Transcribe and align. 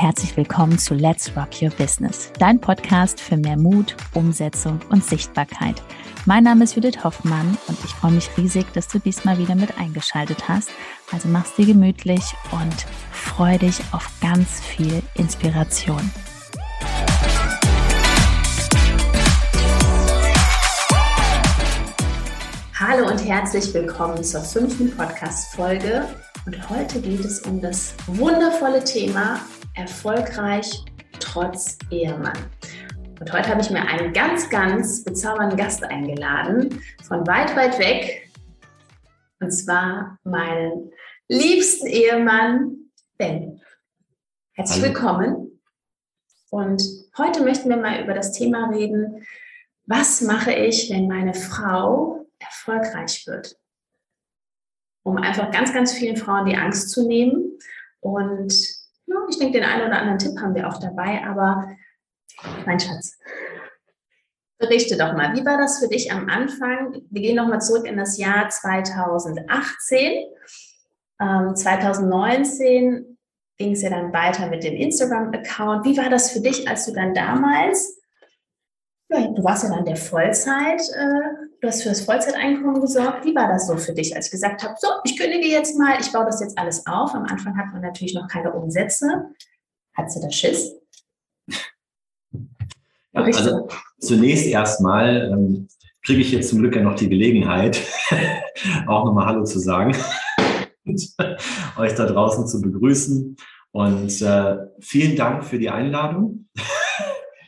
herzlich 0.00 0.36
willkommen 0.36 0.78
zu 0.78 0.94
Let's 0.94 1.32
Rock 1.36 1.60
Your 1.60 1.70
Business, 1.70 2.30
dein 2.38 2.60
Podcast 2.60 3.20
für 3.20 3.36
mehr 3.36 3.56
Mut, 3.56 3.96
Umsetzung 4.14 4.78
und 4.90 5.04
Sichtbarkeit. 5.04 5.82
Mein 6.24 6.44
Name 6.44 6.62
ist 6.62 6.76
Judith 6.76 7.02
Hoffmann 7.02 7.58
und 7.66 7.76
ich 7.84 7.90
freue 7.90 8.12
mich 8.12 8.30
riesig, 8.36 8.72
dass 8.74 8.86
du 8.86 9.00
diesmal 9.00 9.38
wieder 9.38 9.56
mit 9.56 9.76
eingeschaltet 9.76 10.48
hast. 10.48 10.70
Also 11.10 11.26
mach's 11.26 11.56
dir 11.56 11.66
gemütlich 11.66 12.22
und 12.52 12.86
freu 13.10 13.58
dich 13.58 13.80
auf 13.90 14.08
ganz 14.20 14.60
viel 14.60 15.02
Inspiration. 15.14 16.12
Hallo 22.78 23.10
und 23.10 23.18
herzlich 23.18 23.74
willkommen 23.74 24.22
zur 24.22 24.42
fünften 24.42 24.96
Podcast-Folge. 24.96 26.06
Und 26.46 26.70
heute 26.70 27.00
geht 27.00 27.24
es 27.24 27.40
um 27.40 27.60
das 27.60 27.94
wundervolle 28.06 28.84
Thema 28.84 29.40
erfolgreich 29.78 30.84
trotz 31.20 31.78
Ehemann. 31.90 32.36
Und 33.20 33.32
heute 33.32 33.48
habe 33.48 33.60
ich 33.60 33.70
mir 33.70 33.80
einen 33.80 34.12
ganz, 34.12 34.50
ganz 34.50 35.04
bezaubernden 35.04 35.56
Gast 35.56 35.84
eingeladen, 35.84 36.82
von 37.06 37.26
weit, 37.26 37.56
weit 37.56 37.78
weg. 37.78 38.28
Und 39.40 39.52
zwar 39.52 40.18
meinen 40.24 40.90
liebsten 41.28 41.86
Ehemann 41.86 42.90
Ben. 43.18 43.60
Herzlich 44.54 44.82
Hallo. 44.82 44.94
willkommen. 44.94 45.60
Und 46.50 46.82
heute 47.16 47.44
möchten 47.44 47.68
wir 47.68 47.76
mal 47.76 48.02
über 48.02 48.14
das 48.14 48.32
Thema 48.32 48.70
reden, 48.70 49.24
was 49.86 50.22
mache 50.22 50.52
ich, 50.52 50.90
wenn 50.90 51.06
meine 51.06 51.34
Frau 51.34 52.26
erfolgreich 52.40 53.26
wird? 53.26 53.56
Um 55.04 55.18
einfach 55.18 55.50
ganz, 55.52 55.72
ganz 55.72 55.92
vielen 55.92 56.16
Frauen 56.16 56.46
die 56.46 56.56
Angst 56.56 56.90
zu 56.90 57.06
nehmen 57.06 57.58
und 58.00 58.52
ja, 59.08 59.16
ich 59.28 59.38
denke, 59.38 59.58
den 59.58 59.68
einen 59.68 59.86
oder 59.86 59.98
anderen 59.98 60.18
Tipp 60.18 60.38
haben 60.40 60.54
wir 60.54 60.68
auch 60.68 60.78
dabei, 60.78 61.24
aber 61.24 61.76
mein 62.66 62.78
Schatz, 62.78 63.18
berichte 64.58 64.96
doch 64.96 65.14
mal, 65.14 65.34
wie 65.34 65.44
war 65.46 65.56
das 65.56 65.78
für 65.78 65.88
dich 65.88 66.12
am 66.12 66.28
Anfang? 66.28 67.02
Wir 67.10 67.22
gehen 67.22 67.36
nochmal 67.36 67.60
zurück 67.60 67.86
in 67.86 67.96
das 67.96 68.18
Jahr 68.18 68.48
2018. 68.48 70.24
Ähm, 71.20 71.56
2019 71.56 73.18
ging 73.56 73.72
es 73.72 73.82
ja 73.82 73.90
dann 73.90 74.12
weiter 74.12 74.48
mit 74.48 74.64
dem 74.64 74.74
Instagram-Account. 74.74 75.84
Wie 75.84 75.96
war 75.96 76.10
das 76.10 76.30
für 76.30 76.40
dich, 76.40 76.68
als 76.68 76.86
du 76.86 76.92
dann 76.92 77.14
damals, 77.14 78.00
du 79.08 79.42
warst 79.42 79.64
ja 79.64 79.70
dann 79.70 79.84
der 79.84 79.96
Vollzeit, 79.96 80.80
äh, 80.80 81.47
du 81.60 81.68
hast 81.68 81.82
für 81.82 81.88
das 81.88 82.02
Vollzeiteinkommen 82.02 82.80
gesorgt. 82.80 83.24
Wie 83.24 83.34
war 83.34 83.48
das 83.48 83.66
so 83.66 83.76
für 83.76 83.92
dich, 83.92 84.14
als 84.14 84.26
ich 84.26 84.32
gesagt 84.32 84.62
habe, 84.62 84.74
so, 84.78 84.88
ich 85.04 85.18
kündige 85.18 85.46
jetzt 85.46 85.78
mal, 85.78 86.00
ich 86.00 86.12
baue 86.12 86.26
das 86.26 86.40
jetzt 86.40 86.58
alles 86.58 86.86
auf. 86.86 87.14
Am 87.14 87.24
Anfang 87.24 87.56
hat 87.56 87.72
man 87.72 87.82
natürlich 87.82 88.14
noch 88.14 88.28
keine 88.28 88.52
Umsätze. 88.52 89.30
Hattest 89.94 90.16
du 90.16 90.20
da 90.22 90.30
Schiss? 90.30 90.74
Ja, 93.14 93.22
also 93.24 93.68
zunächst 93.98 94.46
erstmal 94.46 95.32
ähm, 95.32 95.66
kriege 96.04 96.20
ich 96.20 96.30
jetzt 96.30 96.50
zum 96.50 96.60
Glück 96.60 96.76
ja 96.76 96.82
noch 96.82 96.94
die 96.94 97.08
Gelegenheit, 97.08 97.80
auch 98.86 99.06
nochmal 99.06 99.26
Hallo 99.26 99.44
zu 99.44 99.58
sagen 99.58 99.96
und 100.84 101.16
euch 101.78 101.94
da 101.94 102.06
draußen 102.06 102.46
zu 102.46 102.60
begrüßen. 102.60 103.34
Und 103.72 104.22
äh, 104.22 104.56
vielen 104.80 105.16
Dank 105.16 105.42
für 105.42 105.58
die 105.58 105.70
Einladung. 105.70 106.48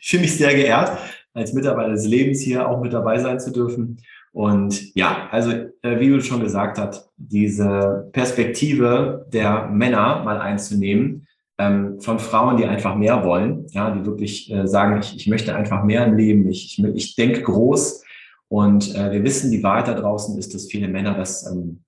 ich 0.01 0.09
fühle 0.09 0.23
mich 0.23 0.37
sehr 0.37 0.55
geehrt, 0.55 0.99
als 1.35 1.53
Mitarbeiter 1.53 1.91
des 1.91 2.07
Lebens 2.07 2.41
hier 2.41 2.69
auch 2.69 2.81
mit 2.81 2.93
dabei 2.93 3.19
sein 3.19 3.39
zu 3.41 3.53
dürfen. 3.53 3.99
Und 4.33 4.95
ja, 4.95 5.29
also 5.31 5.51
äh, 5.51 5.99
wie 5.99 6.09
du 6.09 6.21
schon 6.21 6.41
gesagt 6.41 6.79
hast, 6.79 7.11
diese 7.17 8.09
Perspektive 8.13 9.27
der 9.33 9.69
Männer 9.69 10.23
mal 10.25 10.41
einzunehmen, 10.41 11.27
ähm, 11.59 12.01
von 12.01 12.19
Frauen, 12.19 12.57
die 12.57 12.65
einfach 12.65 12.97
mehr 12.97 13.25
wollen, 13.25 13.67
ja, 13.71 13.91
die 13.91 14.07
wirklich 14.07 14.51
äh, 14.51 14.67
sagen, 14.67 15.01
ich, 15.01 15.17
ich 15.17 15.27
möchte 15.27 15.55
einfach 15.55 15.85
mehr 15.85 16.07
im 16.07 16.17
Leben, 16.17 16.49
ich, 16.49 16.79
ich, 16.79 16.85
ich 16.85 17.15
denke 17.17 17.43
groß. 17.43 18.03
Und 18.49 18.95
äh, 18.95 19.13
wir 19.13 19.23
wissen, 19.23 19.51
die 19.51 19.63
Wahrheit 19.63 19.89
da 19.89 19.95
draußen 19.95 20.39
ist, 20.39 20.55
dass 20.55 20.67
viele 20.67 20.89
Männer 20.89 21.15
das, 21.15 21.47
ähm, 21.51 21.85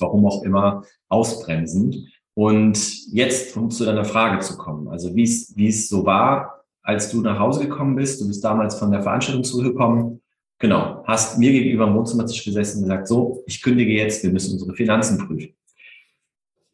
warum 0.00 0.26
auch 0.26 0.42
immer, 0.42 0.82
ausbremsen. 1.08 2.08
Und 2.34 3.12
jetzt, 3.12 3.56
um 3.56 3.70
zu 3.70 3.84
deiner 3.84 4.04
Frage 4.04 4.40
zu 4.40 4.56
kommen, 4.56 4.88
also 4.88 5.14
wie 5.14 5.24
es 5.24 5.52
wie 5.56 5.68
es 5.68 5.88
so 5.88 6.04
war, 6.04 6.57
als 6.88 7.10
du 7.10 7.20
nach 7.20 7.38
Hause 7.38 7.68
gekommen 7.68 7.96
bist. 7.96 8.18
Du 8.18 8.26
bist 8.26 8.42
damals 8.42 8.78
von 8.78 8.90
der 8.90 9.02
Veranstaltung 9.02 9.44
zurückgekommen. 9.44 10.22
Genau, 10.58 11.04
hast 11.06 11.38
mir 11.38 11.52
gegenüber 11.52 11.86
im 11.86 11.94
Wohnzimmertisch 11.94 12.42
gesessen 12.42 12.78
und 12.78 12.84
gesagt, 12.84 13.08
so, 13.08 13.44
ich 13.46 13.60
kündige 13.60 13.92
jetzt, 13.92 14.24
wir 14.24 14.32
müssen 14.32 14.54
unsere 14.54 14.74
Finanzen 14.74 15.18
prüfen. 15.18 15.54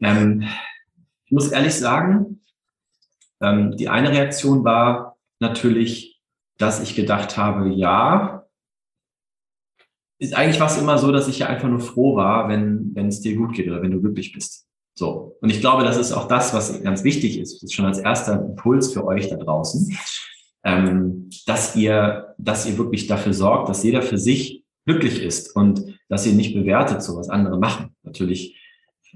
Ähm, 0.01 0.45
ich 1.25 1.33
muss 1.33 1.51
ehrlich 1.51 1.75
sagen, 1.75 2.41
ähm, 3.41 3.77
die 3.77 3.89
eine 3.89 4.13
Reaktion 4.13 4.63
war 4.63 5.19
natürlich, 5.41 6.23
dass 6.59 6.81
ich 6.81 6.95
gedacht 6.95 7.37
habe, 7.37 7.71
ja, 7.71 8.47
ist 10.19 10.35
eigentlich 10.35 10.61
was 10.61 10.79
immer 10.79 10.97
so, 10.97 11.11
dass 11.11 11.27
ich 11.27 11.41
ja 11.41 11.49
einfach 11.49 11.69
nur 11.69 11.81
froh 11.81 12.15
war, 12.15 12.49
wenn 12.49 12.95
es 13.09 13.21
dir 13.21 13.35
gut 13.35 13.53
geht 13.53 13.67
oder 13.67 13.83
wenn 13.83 13.91
du 13.91 14.01
glücklich 14.01 14.33
bist. 14.33 14.64
So. 14.95 15.37
Und 15.41 15.51
ich 15.51 15.61
glaube, 15.61 15.83
das 15.83 15.97
ist 15.97 16.13
auch 16.13 16.29
das, 16.29 16.55
was 16.55 16.83
ganz 16.83 17.05
wichtig 17.05 17.39
ist. 17.39 17.57
Das 17.57 17.63
ist 17.65 17.75
schon 17.75 17.87
als 17.87 17.99
erster 17.99 18.41
Impuls 18.41 18.93
für 18.93 19.05
euch 19.05 19.29
da 19.29 19.37
draußen, 19.37 19.97
ähm, 20.65 21.29
dass 21.47 21.75
ihr, 21.77 22.35
dass 22.39 22.67
ihr 22.67 22.79
wirklich 22.79 23.07
dafür 23.07 23.35
sorgt, 23.35 23.69
dass 23.69 23.83
jeder 23.83 24.03
für 24.03 24.19
sich 24.19 24.65
glücklich 24.87 25.23
ist 25.23 25.55
und 25.57 25.99
dass 26.09 26.27
ihr 26.27 26.35
nicht 26.35 26.55
bewertet, 26.55 27.03
so 27.03 27.17
was 27.17 27.29
andere 27.29 27.59
machen. 27.59 27.97
Natürlich, 28.03 28.57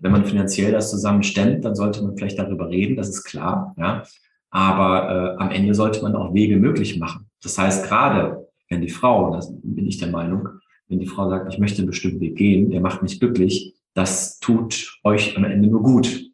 wenn 0.01 0.13
man 0.13 0.25
finanziell 0.25 0.73
das 0.73 0.91
zusammen 0.91 1.23
stemmt, 1.23 1.65
dann 1.65 1.75
sollte 1.75 2.03
man 2.03 2.17
vielleicht 2.17 2.39
darüber 2.39 2.69
reden, 2.69 2.97
das 2.97 3.09
ist 3.09 3.25
klar, 3.25 3.75
ja. 3.79 4.03
Aber 4.51 5.37
äh, 5.37 5.43
am 5.43 5.51
Ende 5.51 5.75
sollte 5.75 6.03
man 6.03 6.17
auch 6.17 6.33
Wege 6.33 6.57
möglich 6.57 6.99
machen. 6.99 7.27
Das 7.43 7.59
heißt, 7.59 7.87
gerade 7.87 8.49
wenn 8.71 8.81
die 8.81 8.89
Frau, 8.89 9.31
das 9.35 9.53
bin 9.63 9.87
ich 9.87 9.99
der 9.99 10.09
Meinung, 10.09 10.49
wenn 10.89 10.99
die 10.99 11.07
Frau 11.07 11.29
sagt, 11.29 11.53
ich 11.53 11.59
möchte 11.59 11.79
einen 11.79 11.89
bestimmten 11.89 12.21
Weg 12.21 12.37
gehen, 12.37 12.71
der 12.71 12.81
macht 12.81 13.03
mich 13.03 13.21
glücklich, 13.21 13.75
das 13.99 14.39
tut 14.39 15.01
euch 15.03 15.37
am 15.37 15.45
Ende 15.45 15.69
nur 15.69 15.83
gut. 15.83 16.25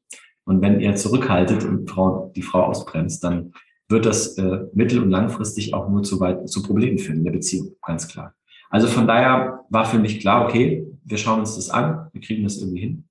Und 0.44 0.60
wenn 0.60 0.80
ihr 0.80 0.94
zurückhaltet 0.96 1.64
und 1.64 1.88
die 2.36 2.42
Frau 2.42 2.64
ausbremst, 2.64 3.24
dann 3.24 3.54
wird 3.88 4.04
das 4.04 4.36
äh, 4.36 4.66
mittel- 4.74 5.02
und 5.02 5.10
langfristig 5.10 5.72
auch 5.72 5.88
nur 5.88 6.02
zu 6.02 6.20
weit 6.20 6.46
zu 6.48 6.62
Problemen 6.62 6.98
führen 6.98 7.18
in 7.18 7.24
der 7.24 7.32
Beziehung, 7.32 7.74
ganz 7.82 8.06
klar. 8.06 8.34
Also 8.68 8.86
von 8.86 9.06
daher 9.06 9.60
war 9.70 9.86
für 9.86 9.98
mich 9.98 10.20
klar, 10.20 10.44
okay, 10.44 10.86
wir 11.04 11.16
schauen 11.16 11.40
uns 11.40 11.56
das 11.56 11.70
an, 11.70 12.08
wir 12.12 12.20
kriegen 12.20 12.44
das 12.44 12.58
irgendwie 12.58 12.80
hin. 12.80 13.04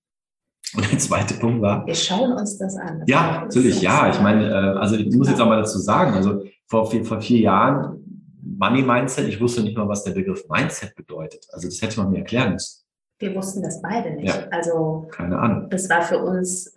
Und 0.76 0.92
der 0.92 1.00
zweite 1.00 1.36
Punkt 1.36 1.62
war. 1.62 1.86
Wir 1.88 1.96
schauen 1.96 2.34
uns 2.34 2.58
das 2.58 2.76
an. 2.78 3.00
Das 3.00 3.10
ja, 3.10 3.42
natürlich, 3.42 3.82
ja. 3.82 4.10
Ich 4.10 4.20
meine, 4.22 4.50
äh, 4.50 4.78
also 4.78 4.96
ich 4.96 5.16
muss 5.16 5.30
jetzt 5.30 5.42
auch 5.42 5.48
mal 5.48 5.58
dazu 5.58 5.80
sagen, 5.80 6.14
also 6.14 6.44
vor 6.68 6.90
vier, 6.90 7.04
vor 7.06 7.22
vier 7.22 7.40
Jahren 7.40 8.00
Money 8.42 8.84
Mindset, 8.84 9.28
ich 9.28 9.40
wusste 9.42 9.64
nicht 9.64 9.78
mal, 9.78 9.88
was 9.88 10.04
der 10.04 10.12
Begriff 10.12 10.48
Mindset 10.48 10.96
bedeutet. 10.96 11.48
Also 11.52 11.68
das 11.68 11.82
hätte 11.82 12.00
man 12.00 12.12
mir 12.12 12.20
erklären 12.20 12.54
müssen 12.54 12.83
wir 13.24 13.36
wussten 13.36 13.64
das 13.64 13.82
beide 13.82 14.12
nicht. 14.12 14.36
Ja. 14.36 14.48
Also 14.52 15.08
keine 15.12 15.40
Ahnung. 15.40 15.70
Das 15.70 15.90
war 15.90 16.02
für 16.02 16.20
uns 16.20 16.76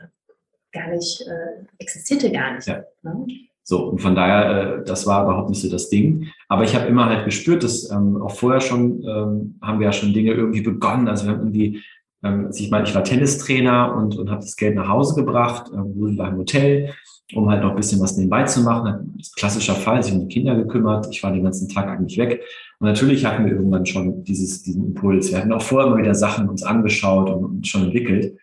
gar 0.72 0.88
nicht, 0.88 1.22
äh, 1.22 1.64
existierte 1.78 2.30
gar 2.30 2.54
nicht. 2.54 2.68
Ja. 2.68 2.84
Ne? 3.02 3.26
So, 3.64 3.88
und 3.88 4.00
von 4.00 4.14
daher, 4.14 4.78
äh, 4.78 4.84
das 4.84 5.06
war 5.06 5.24
überhaupt 5.24 5.48
nicht 5.48 5.60
so 5.60 5.68
das 5.68 5.88
Ding. 5.88 6.28
Aber 6.48 6.62
ich 6.62 6.76
habe 6.76 6.86
immer 6.86 7.06
halt 7.06 7.24
gespürt, 7.24 7.64
dass 7.64 7.90
ähm, 7.90 8.22
auch 8.22 8.30
vorher 8.30 8.60
schon 8.60 9.02
ähm, 9.02 9.58
haben 9.60 9.80
wir 9.80 9.86
ja 9.86 9.92
schon 9.92 10.12
Dinge 10.12 10.32
irgendwie 10.32 10.60
begonnen. 10.60 11.08
Also 11.08 11.24
wir 11.24 11.32
haben 11.32 11.40
irgendwie, 11.40 11.82
ähm, 12.22 12.46
also 12.46 12.62
ich 12.62 12.70
meine, 12.70 12.86
ich 12.86 12.94
war 12.94 13.02
Tennistrainer 13.02 13.96
und, 13.96 14.16
und 14.16 14.30
habe 14.30 14.42
das 14.42 14.54
Geld 14.54 14.76
nach 14.76 14.88
Hause 14.88 15.16
gebracht, 15.16 15.72
äh, 15.72 15.78
wohnen 15.78 16.16
beim 16.16 16.36
Hotel, 16.36 16.94
um 17.34 17.50
halt 17.50 17.62
noch 17.64 17.70
ein 17.70 17.76
bisschen 17.76 18.00
was 18.00 18.16
nebenbei 18.16 18.44
zu 18.44 18.60
machen. 18.60 19.18
Klassischer 19.36 19.74
Fall, 19.74 20.00
sich 20.00 20.12
um 20.12 20.28
die 20.28 20.32
Kinder 20.32 20.54
gekümmert. 20.54 21.08
Ich 21.10 21.20
war 21.24 21.32
den 21.32 21.42
ganzen 21.42 21.68
Tag 21.68 21.88
eigentlich 21.88 22.18
weg. 22.18 22.44
Und 22.78 22.88
natürlich 22.88 23.24
hatten 23.24 23.46
wir 23.46 23.52
irgendwann 23.52 23.86
schon 23.86 24.22
dieses, 24.24 24.62
diesen 24.62 24.86
Impuls. 24.86 25.30
Wir 25.30 25.38
hatten 25.38 25.52
auch 25.52 25.62
vorher 25.62 25.88
immer 25.88 25.98
wieder 25.98 26.14
Sachen 26.14 26.48
uns 26.48 26.62
angeschaut 26.62 27.30
und, 27.30 27.66
schon 27.66 27.84
entwickelt. 27.84 28.38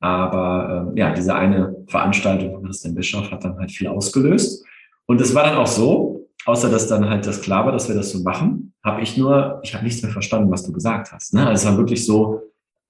Aber 0.00 0.92
äh, 0.94 0.98
ja, 0.98 1.12
diese 1.12 1.34
eine 1.34 1.76
Veranstaltung 1.86 2.52
von 2.52 2.64
Christian 2.64 2.94
Bischof 2.94 3.30
hat 3.30 3.44
dann 3.44 3.58
halt 3.58 3.70
viel 3.70 3.88
ausgelöst. 3.88 4.64
Und 5.06 5.20
es 5.20 5.34
war 5.34 5.44
dann 5.44 5.56
auch 5.56 5.66
so, 5.66 6.28
außer 6.44 6.70
dass 6.70 6.88
dann 6.88 7.08
halt 7.08 7.26
das 7.26 7.40
klar 7.40 7.64
war, 7.64 7.72
dass 7.72 7.88
wir 7.88 7.94
das 7.94 8.10
so 8.10 8.22
machen, 8.22 8.72
habe 8.84 9.02
ich 9.02 9.16
nur, 9.16 9.60
ich 9.62 9.74
habe 9.74 9.84
nichts 9.84 10.02
mehr 10.02 10.10
verstanden, 10.10 10.50
was 10.50 10.64
du 10.64 10.72
gesagt 10.72 11.12
hast. 11.12 11.34
Ne? 11.34 11.46
Also 11.46 11.62
es 11.62 11.70
war 11.70 11.78
wirklich 11.78 12.04
so, 12.04 12.42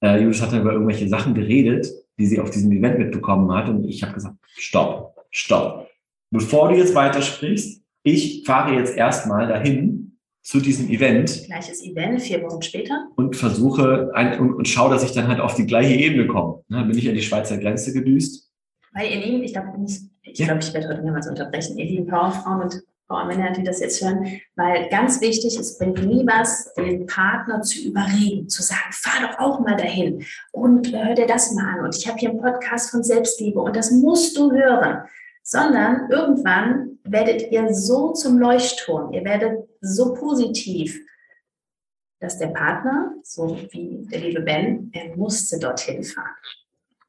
äh, 0.03 0.17
Julius 0.17 0.41
hat 0.43 0.53
dann 0.53 0.63
über 0.63 0.73
irgendwelche 0.73 1.09
Sachen 1.09 1.35
geredet, 1.35 1.87
die 2.19 2.27
sie 2.27 2.41
auf 2.41 2.51
diesem 2.51 2.73
Event 2.73 2.99
mitbekommen 2.99 3.53
hat. 3.53 3.69
Und 3.69 3.85
ich 3.85 4.03
habe 4.03 4.15
gesagt, 4.15 4.37
stopp, 4.57 5.17
stopp. 5.31 5.89
Bevor 6.31 6.71
du 6.71 6.77
jetzt 6.77 6.95
weitersprichst, 6.95 7.83
ich 8.03 8.45
fahre 8.47 8.75
jetzt 8.75 8.97
erstmal 8.97 9.47
dahin 9.49 10.12
zu 10.43 10.61
diesem 10.61 10.89
Event. 10.91 11.45
Gleiches 11.47 11.83
Event, 11.83 12.21
vier 12.21 12.43
Wochen 12.43 12.63
später. 12.63 13.09
Und 13.17 13.37
versuche 13.37 14.11
ein, 14.15 14.41
und, 14.41 14.55
und 14.55 14.69
schaue, 14.69 14.91
dass 14.91 15.05
ich 15.05 15.13
dann 15.13 15.29
halt 15.29 15.41
auf 15.41 15.55
die 15.55 15.67
gleiche 15.67 15.95
Ebene 15.95 16.27
komme. 16.27 16.63
Dann 16.69 16.89
bin 16.89 16.99
ich 16.99 17.09
an 17.09 17.15
die 17.15 17.23
Schweizer 17.23 17.59
Grenze 17.59 17.93
gedüst. 17.93 18.51
Weil 18.93 19.11
ihr 19.13 19.25
Lieben, 19.25 19.43
ich 19.43 19.53
glaube, 19.53 19.69
ich, 19.87 20.01
ich, 20.23 20.39
ja. 20.39 20.47
glaub, 20.47 20.59
ich 20.59 20.75
werde 20.75 20.89
heute 20.89 21.03
mehrmals 21.03 21.29
unterbrechen, 21.29 21.79
ihr 21.79 21.87
lieben 21.87 22.07
Powerfrauen 22.07 22.63
und 22.63 22.83
Powermänner, 23.09 23.53
die 23.53 23.63
das 23.63 23.81
jetzt 23.81 24.03
hören, 24.03 24.41
weil 24.57 24.89
ganz 24.89 25.21
wichtig, 25.21 25.59
es 25.59 25.79
bringt 25.79 26.05
nie 26.05 26.27
was, 26.27 26.73
den 26.75 27.07
Partner 27.07 27.61
zu 27.63 27.81
überreden, 27.81 28.49
zu 28.49 28.63
sagen, 28.63 28.91
fahr 28.91 29.29
doch 29.29 29.39
auch 29.39 29.61
mal 29.61 29.77
dahin 29.77 30.25
und 30.51 30.93
hör 30.93 31.15
dir 31.15 31.27
das 31.27 31.53
mal 31.53 31.79
an. 31.79 31.85
Und 31.85 31.97
ich 31.97 32.09
habe 32.09 32.19
hier 32.19 32.31
einen 32.31 32.41
Podcast 32.41 32.91
von 32.91 33.03
Selbstliebe 33.03 33.61
und 33.61 33.77
das 33.77 33.91
musst 33.91 34.37
du 34.37 34.51
hören. 34.51 35.05
sondern 35.43 36.11
irgendwann 36.11 36.92
werdet 37.05 37.51
ihr 37.51 37.73
so 37.75 38.13
zum 38.13 38.39
Leuchtturm, 38.39 39.13
ihr 39.13 39.25
werdet 39.25 39.69
so 39.81 40.15
positiv, 40.15 40.99
dass 42.21 42.39
der 42.39 42.49
Partner, 42.49 43.15
so 43.25 43.59
wie 43.71 44.07
der 44.11 44.21
liebe 44.21 44.41
Ben, 44.43 44.91
er 44.95 45.17
musste 45.17 45.59
dorthin 45.59 46.05
fahren. 46.05 46.35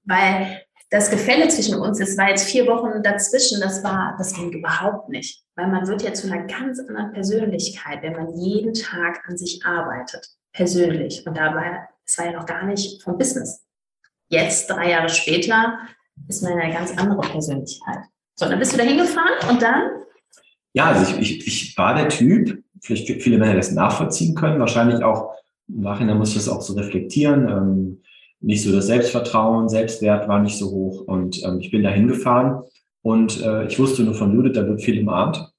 Weil 0.05 0.63
das 0.89 1.09
Gefälle 1.09 1.47
zwischen 1.47 1.79
uns, 1.79 1.99
es 1.99 2.17
war 2.17 2.29
jetzt 2.29 2.45
vier 2.45 2.67
Wochen 2.67 3.01
dazwischen, 3.01 3.61
das 3.61 3.83
war, 3.83 4.15
das 4.17 4.33
ging 4.33 4.51
überhaupt 4.51 5.09
nicht. 5.09 5.43
Weil 5.55 5.67
man 5.67 5.87
wird 5.87 6.01
ja 6.01 6.13
zu 6.13 6.31
einer 6.31 6.45
ganz 6.45 6.79
anderen 6.79 7.13
Persönlichkeit, 7.13 8.01
wenn 8.01 8.13
man 8.13 8.37
jeden 8.37 8.73
Tag 8.73 9.23
an 9.27 9.37
sich 9.37 9.63
arbeitet. 9.65 10.27
Persönlich. 10.51 11.25
Und 11.25 11.37
dabei, 11.37 11.87
es 12.05 12.17
war 12.17 12.25
ja 12.25 12.33
noch 12.33 12.45
gar 12.45 12.65
nicht 12.65 13.01
vom 13.01 13.17
Business. 13.17 13.63
Jetzt, 14.29 14.69
drei 14.69 14.91
Jahre 14.91 15.09
später, 15.09 15.79
ist 16.27 16.43
man 16.43 16.53
eine 16.53 16.73
ganz 16.73 16.95
andere 16.97 17.21
Persönlichkeit. 17.21 18.05
So, 18.35 18.47
dann 18.47 18.59
bist 18.59 18.73
du 18.73 18.77
da 18.77 18.83
hingefahren 18.83 19.49
und 19.49 19.61
dann? 19.61 19.91
Ja, 20.73 20.85
also 20.85 21.19
ich, 21.19 21.19
ich, 21.19 21.47
ich 21.47 21.77
war 21.77 21.95
der 21.95 22.09
Typ, 22.09 22.63
vielleicht 22.81 23.21
viele 23.21 23.37
Männer 23.37 23.55
das 23.55 23.71
nachvollziehen 23.71 24.35
können, 24.35 24.59
wahrscheinlich 24.59 25.03
auch 25.03 25.33
im 25.69 25.81
Nachhinein 25.81 26.17
muss 26.17 26.29
ich 26.29 26.35
das 26.35 26.49
auch 26.49 26.61
so 26.61 26.73
reflektieren. 26.73 27.47
Ähm, 27.47 28.01
nicht 28.41 28.63
so 28.63 28.73
das 28.73 28.87
Selbstvertrauen, 28.87 29.69
Selbstwert 29.69 30.27
war 30.27 30.41
nicht 30.41 30.57
so 30.57 30.69
hoch 30.69 31.01
und 31.07 31.41
ähm, 31.43 31.59
ich 31.59 31.71
bin 31.71 31.83
da 31.83 31.89
hingefahren 31.89 32.63
und 33.01 33.41
äh, 33.41 33.65
ich 33.67 33.79
wusste 33.79 34.03
nur 34.03 34.15
von 34.15 34.33
Judith, 34.33 34.53
da 34.53 34.67
wird 34.67 34.81
viel 34.81 34.99
umarmt. 35.01 35.49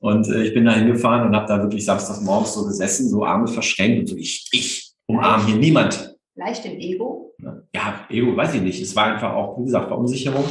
Und 0.00 0.28
äh, 0.28 0.42
ich 0.42 0.54
bin 0.54 0.64
da 0.64 0.72
hingefahren 0.72 1.26
und 1.26 1.34
habe 1.34 1.46
da 1.46 1.62
wirklich 1.62 1.84
samstags 1.84 2.20
morgens 2.20 2.54
so 2.54 2.66
gesessen, 2.66 3.08
so 3.08 3.24
Arme 3.24 3.46
verschränkt 3.46 4.00
und 4.00 4.06
so, 4.08 4.16
ich, 4.16 4.48
ich 4.52 4.92
umarme 5.06 5.46
hier 5.46 5.56
niemand. 5.56 6.16
Leicht 6.34 6.66
im 6.66 6.78
Ego? 6.78 7.34
Ja, 7.74 8.06
Ego 8.10 8.36
weiß 8.36 8.54
ich 8.54 8.62
nicht. 8.62 8.82
Es 8.82 8.94
war 8.94 9.06
einfach 9.06 9.32
auch, 9.32 9.58
wie 9.58 9.64
gesagt, 9.64 9.88
Verunsicherung. 9.88 10.44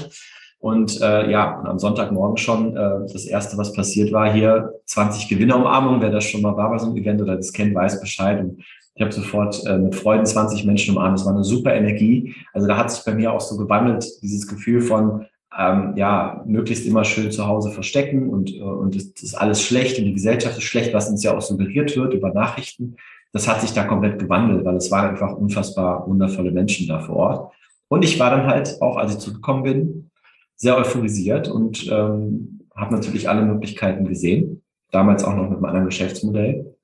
Und 0.65 0.99
äh, 0.99 1.29
ja, 1.29 1.59
und 1.59 1.67
am 1.67 1.77
Sonntagmorgen 1.77 2.37
schon 2.37 2.75
äh, 2.75 3.01
das 3.13 3.25
Erste, 3.25 3.55
was 3.55 3.71
passiert 3.71 4.11
war, 4.11 4.33
hier 4.33 4.73
20 4.85 5.29
Gewinnerumarmungen. 5.29 6.01
Wer 6.01 6.09
das 6.09 6.23
schon 6.23 6.41
mal 6.41 6.57
war 6.57 6.71
bei 6.71 6.79
so 6.79 6.87
einem 6.87 6.97
Event 6.97 7.21
oder 7.21 7.35
das 7.35 7.53
kennt, 7.53 7.75
weiß 7.75 8.01
Bescheid. 8.01 8.39
Und 8.39 8.63
ich 8.95 9.01
habe 9.03 9.11
sofort 9.11 9.63
äh, 9.67 9.77
mit 9.77 9.93
Freuden 9.93 10.25
20 10.25 10.65
Menschen 10.65 10.97
umarmt. 10.97 11.19
Das 11.19 11.25
war 11.27 11.33
eine 11.35 11.43
super 11.43 11.75
Energie. 11.75 12.33
Also 12.51 12.67
da 12.67 12.77
hat 12.77 12.89
sich 12.89 13.05
bei 13.05 13.13
mir 13.13 13.31
auch 13.31 13.41
so 13.41 13.57
gewandelt, 13.57 14.07
dieses 14.23 14.47
Gefühl 14.47 14.81
von, 14.81 15.27
ähm, 15.55 15.93
ja, 15.97 16.43
möglichst 16.47 16.87
immer 16.87 17.03
schön 17.03 17.29
zu 17.29 17.45
Hause 17.45 17.69
verstecken 17.69 18.29
und, 18.29 18.51
äh, 18.51 18.59
und 18.61 18.95
das 18.95 19.21
ist 19.21 19.35
alles 19.35 19.61
schlecht 19.61 19.99
und 19.99 20.05
die 20.05 20.13
Gesellschaft 20.13 20.57
ist 20.57 20.63
schlecht, 20.63 20.95
was 20.95 21.07
uns 21.11 21.21
ja 21.21 21.37
auch 21.37 21.41
suggeriert 21.41 21.95
wird 21.95 22.15
über 22.15 22.33
Nachrichten. 22.33 22.95
Das 23.33 23.47
hat 23.47 23.61
sich 23.61 23.73
da 23.73 23.83
komplett 23.83 24.17
gewandelt, 24.17 24.65
weil 24.65 24.77
es 24.77 24.89
waren 24.89 25.11
einfach 25.11 25.33
unfassbar 25.33 26.07
wundervolle 26.07 26.49
Menschen 26.49 26.87
da 26.87 27.01
vor 27.01 27.15
Ort. 27.17 27.53
Und 27.87 28.03
ich 28.03 28.19
war 28.19 28.31
dann 28.31 28.47
halt 28.47 28.81
auch, 28.81 28.97
als 28.97 29.11
ich 29.11 29.19
zurückgekommen 29.19 29.61
bin, 29.61 30.09
sehr 30.55 30.77
euphorisiert 30.77 31.47
und 31.47 31.87
ähm, 31.91 32.67
habe 32.75 32.95
natürlich 32.95 33.29
alle 33.29 33.43
Möglichkeiten 33.43 34.05
gesehen. 34.05 34.63
Damals 34.91 35.23
auch 35.23 35.35
noch 35.35 35.43
mit 35.43 35.53
einem 35.53 35.65
anderen 35.65 35.85
Geschäftsmodell. 35.87 36.75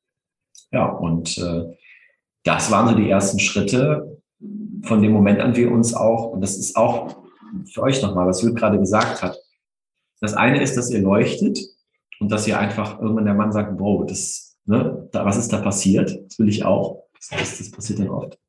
Ja, 0.71 0.87
und 0.87 1.37
äh, 1.37 1.75
das 2.43 2.71
waren 2.71 2.89
so 2.89 2.95
die 2.95 3.09
ersten 3.09 3.39
Schritte 3.39 4.21
von 4.83 5.01
dem 5.01 5.11
Moment 5.11 5.39
an 5.39 5.55
wir 5.55 5.71
uns 5.71 5.93
auch, 5.93 6.31
und 6.31 6.41
das 6.41 6.57
ist 6.57 6.75
auch 6.75 7.23
für 7.65 7.83
euch 7.83 8.01
nochmal, 8.01 8.27
was 8.27 8.41
Jürgen 8.41 8.55
gerade 8.55 8.79
gesagt 8.79 9.21
hat. 9.21 9.37
Das 10.19 10.33
eine 10.33 10.61
ist, 10.61 10.77
dass 10.77 10.89
ihr 10.89 11.01
leuchtet 11.01 11.59
und 12.19 12.31
dass 12.31 12.47
ihr 12.47 12.59
einfach 12.59 12.99
irgendwann 12.99 13.25
der 13.25 13.33
Mann 13.33 13.51
sagt, 13.51 13.79
wow, 13.79 14.05
das, 14.05 14.57
ne, 14.65 15.07
da, 15.11 15.25
was 15.25 15.37
ist 15.37 15.51
da 15.51 15.57
passiert? 15.57 16.23
Das 16.25 16.39
will 16.39 16.49
ich 16.49 16.63
auch. 16.63 17.03
Das 17.29 17.57
das 17.57 17.71
passiert 17.71 17.99
dann 17.99 18.09
oft. 18.09 18.39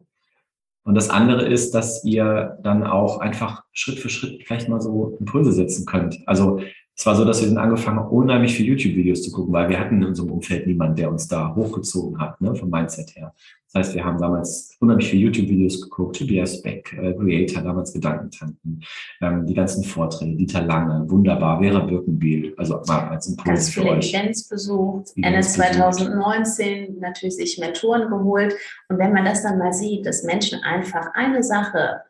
Und 0.85 0.95
das 0.95 1.11
andere 1.11 1.47
ist, 1.47 1.75
dass 1.75 2.05
ihr 2.05 2.59
dann 2.63 2.85
auch 2.85 3.19
einfach 3.19 3.65
Schritt 3.73 3.99
für 3.99 4.09
Schritt 4.09 4.43
vielleicht 4.45 4.69
mal 4.69 4.81
so 4.81 5.17
Impulse 5.21 5.53
setzen 5.53 5.87
könnt. 5.87 6.21
Also 6.27 6.61
es 7.03 7.07
war 7.07 7.17
so, 7.17 7.25
dass 7.25 7.41
wir 7.43 7.49
dann 7.49 7.59
angefangen 7.59 7.99
haben, 7.99 8.11
unheimlich 8.11 8.55
viele 8.55 8.69
YouTube-Videos 8.69 9.25
zu 9.25 9.33
gucken, 9.33 9.53
weil 9.53 9.69
wir 9.69 9.81
hatten 9.81 9.97
in 9.97 10.05
unserem 10.05 10.31
Umfeld 10.31 10.69
niemanden, 10.69 10.95
der 10.95 11.11
uns 11.11 11.27
da 11.27 11.53
hochgezogen 11.53 12.21
hat, 12.21 12.41
ne, 12.41 12.55
vom 12.55 12.71
Mindset 12.71 13.17
her. 13.17 13.35
Das 13.73 13.87
heißt, 13.89 13.95
wir 13.97 14.05
haben 14.05 14.21
damals 14.21 14.77
unheimlich 14.79 15.11
viele 15.11 15.23
YouTube-Videos 15.25 15.83
geguckt, 15.83 16.17
Tobias 16.17 16.63
Beck, 16.63 16.97
äh, 16.97 17.13
Creator, 17.15 17.61
damals 17.65 17.93
Gedankentanken, 17.93 18.85
ähm, 19.21 19.45
die 19.45 19.55
ganzen 19.55 19.83
Vorträge, 19.83 20.37
Dieter 20.37 20.63
Lange, 20.63 21.11
wunderbar, 21.11 21.61
Vera 21.61 21.81
Birkenbiel, 21.81 22.55
also 22.57 22.81
mal 22.87 23.09
als 23.09 23.27
Impuls 23.27 23.47
Ganz 23.49 23.71
für 23.71 23.81
viele 23.81 23.95
euch. 23.95 24.15
Events 24.15 24.49
besucht, 24.49 25.09
Ende 25.21 25.41
2019 25.41 27.01
natürlich 27.01 27.35
sich 27.35 27.59
Mentoren 27.59 28.11
geholt. 28.11 28.55
Und 28.89 28.99
wenn 28.99 29.13
man 29.13 29.25
das 29.25 29.43
dann 29.43 29.59
mal 29.59 29.73
sieht, 29.73 30.07
dass 30.07 30.23
Menschen 30.23 30.61
einfach 30.63 31.09
eine 31.15 31.43
Sache 31.43 32.03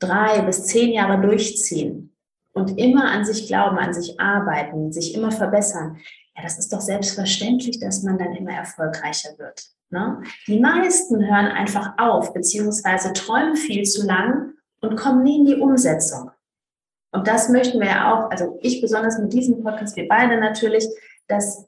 drei 0.00 0.42
bis 0.42 0.66
zehn 0.66 0.92
Jahre 0.92 1.18
durchziehen, 1.18 2.12
und 2.58 2.78
immer 2.78 3.10
an 3.10 3.24
sich 3.24 3.46
glauben, 3.46 3.78
an 3.78 3.94
sich 3.94 4.20
arbeiten, 4.20 4.92
sich 4.92 5.14
immer 5.14 5.30
verbessern, 5.30 5.98
ja, 6.36 6.42
das 6.42 6.58
ist 6.58 6.72
doch 6.72 6.80
selbstverständlich, 6.80 7.80
dass 7.80 8.02
man 8.02 8.18
dann 8.18 8.34
immer 8.34 8.52
erfolgreicher 8.52 9.30
wird. 9.38 9.64
Ne? 9.90 10.22
Die 10.46 10.60
meisten 10.60 11.24
hören 11.24 11.46
einfach 11.46 11.94
auf, 11.98 12.32
beziehungsweise 12.34 13.12
träumen 13.12 13.56
viel 13.56 13.84
zu 13.84 14.06
lang 14.06 14.54
und 14.80 14.96
kommen 14.96 15.24
nie 15.24 15.38
in 15.38 15.46
die 15.46 15.56
Umsetzung. 15.56 16.30
Und 17.10 17.26
das 17.26 17.48
möchten 17.48 17.80
wir 17.80 17.88
ja 17.88 18.12
auch, 18.12 18.30
also 18.30 18.58
ich 18.60 18.80
besonders 18.80 19.18
mit 19.18 19.32
diesem 19.32 19.62
Podcast, 19.62 19.96
wir 19.96 20.06
beide 20.06 20.38
natürlich, 20.38 20.86
dass 21.26 21.66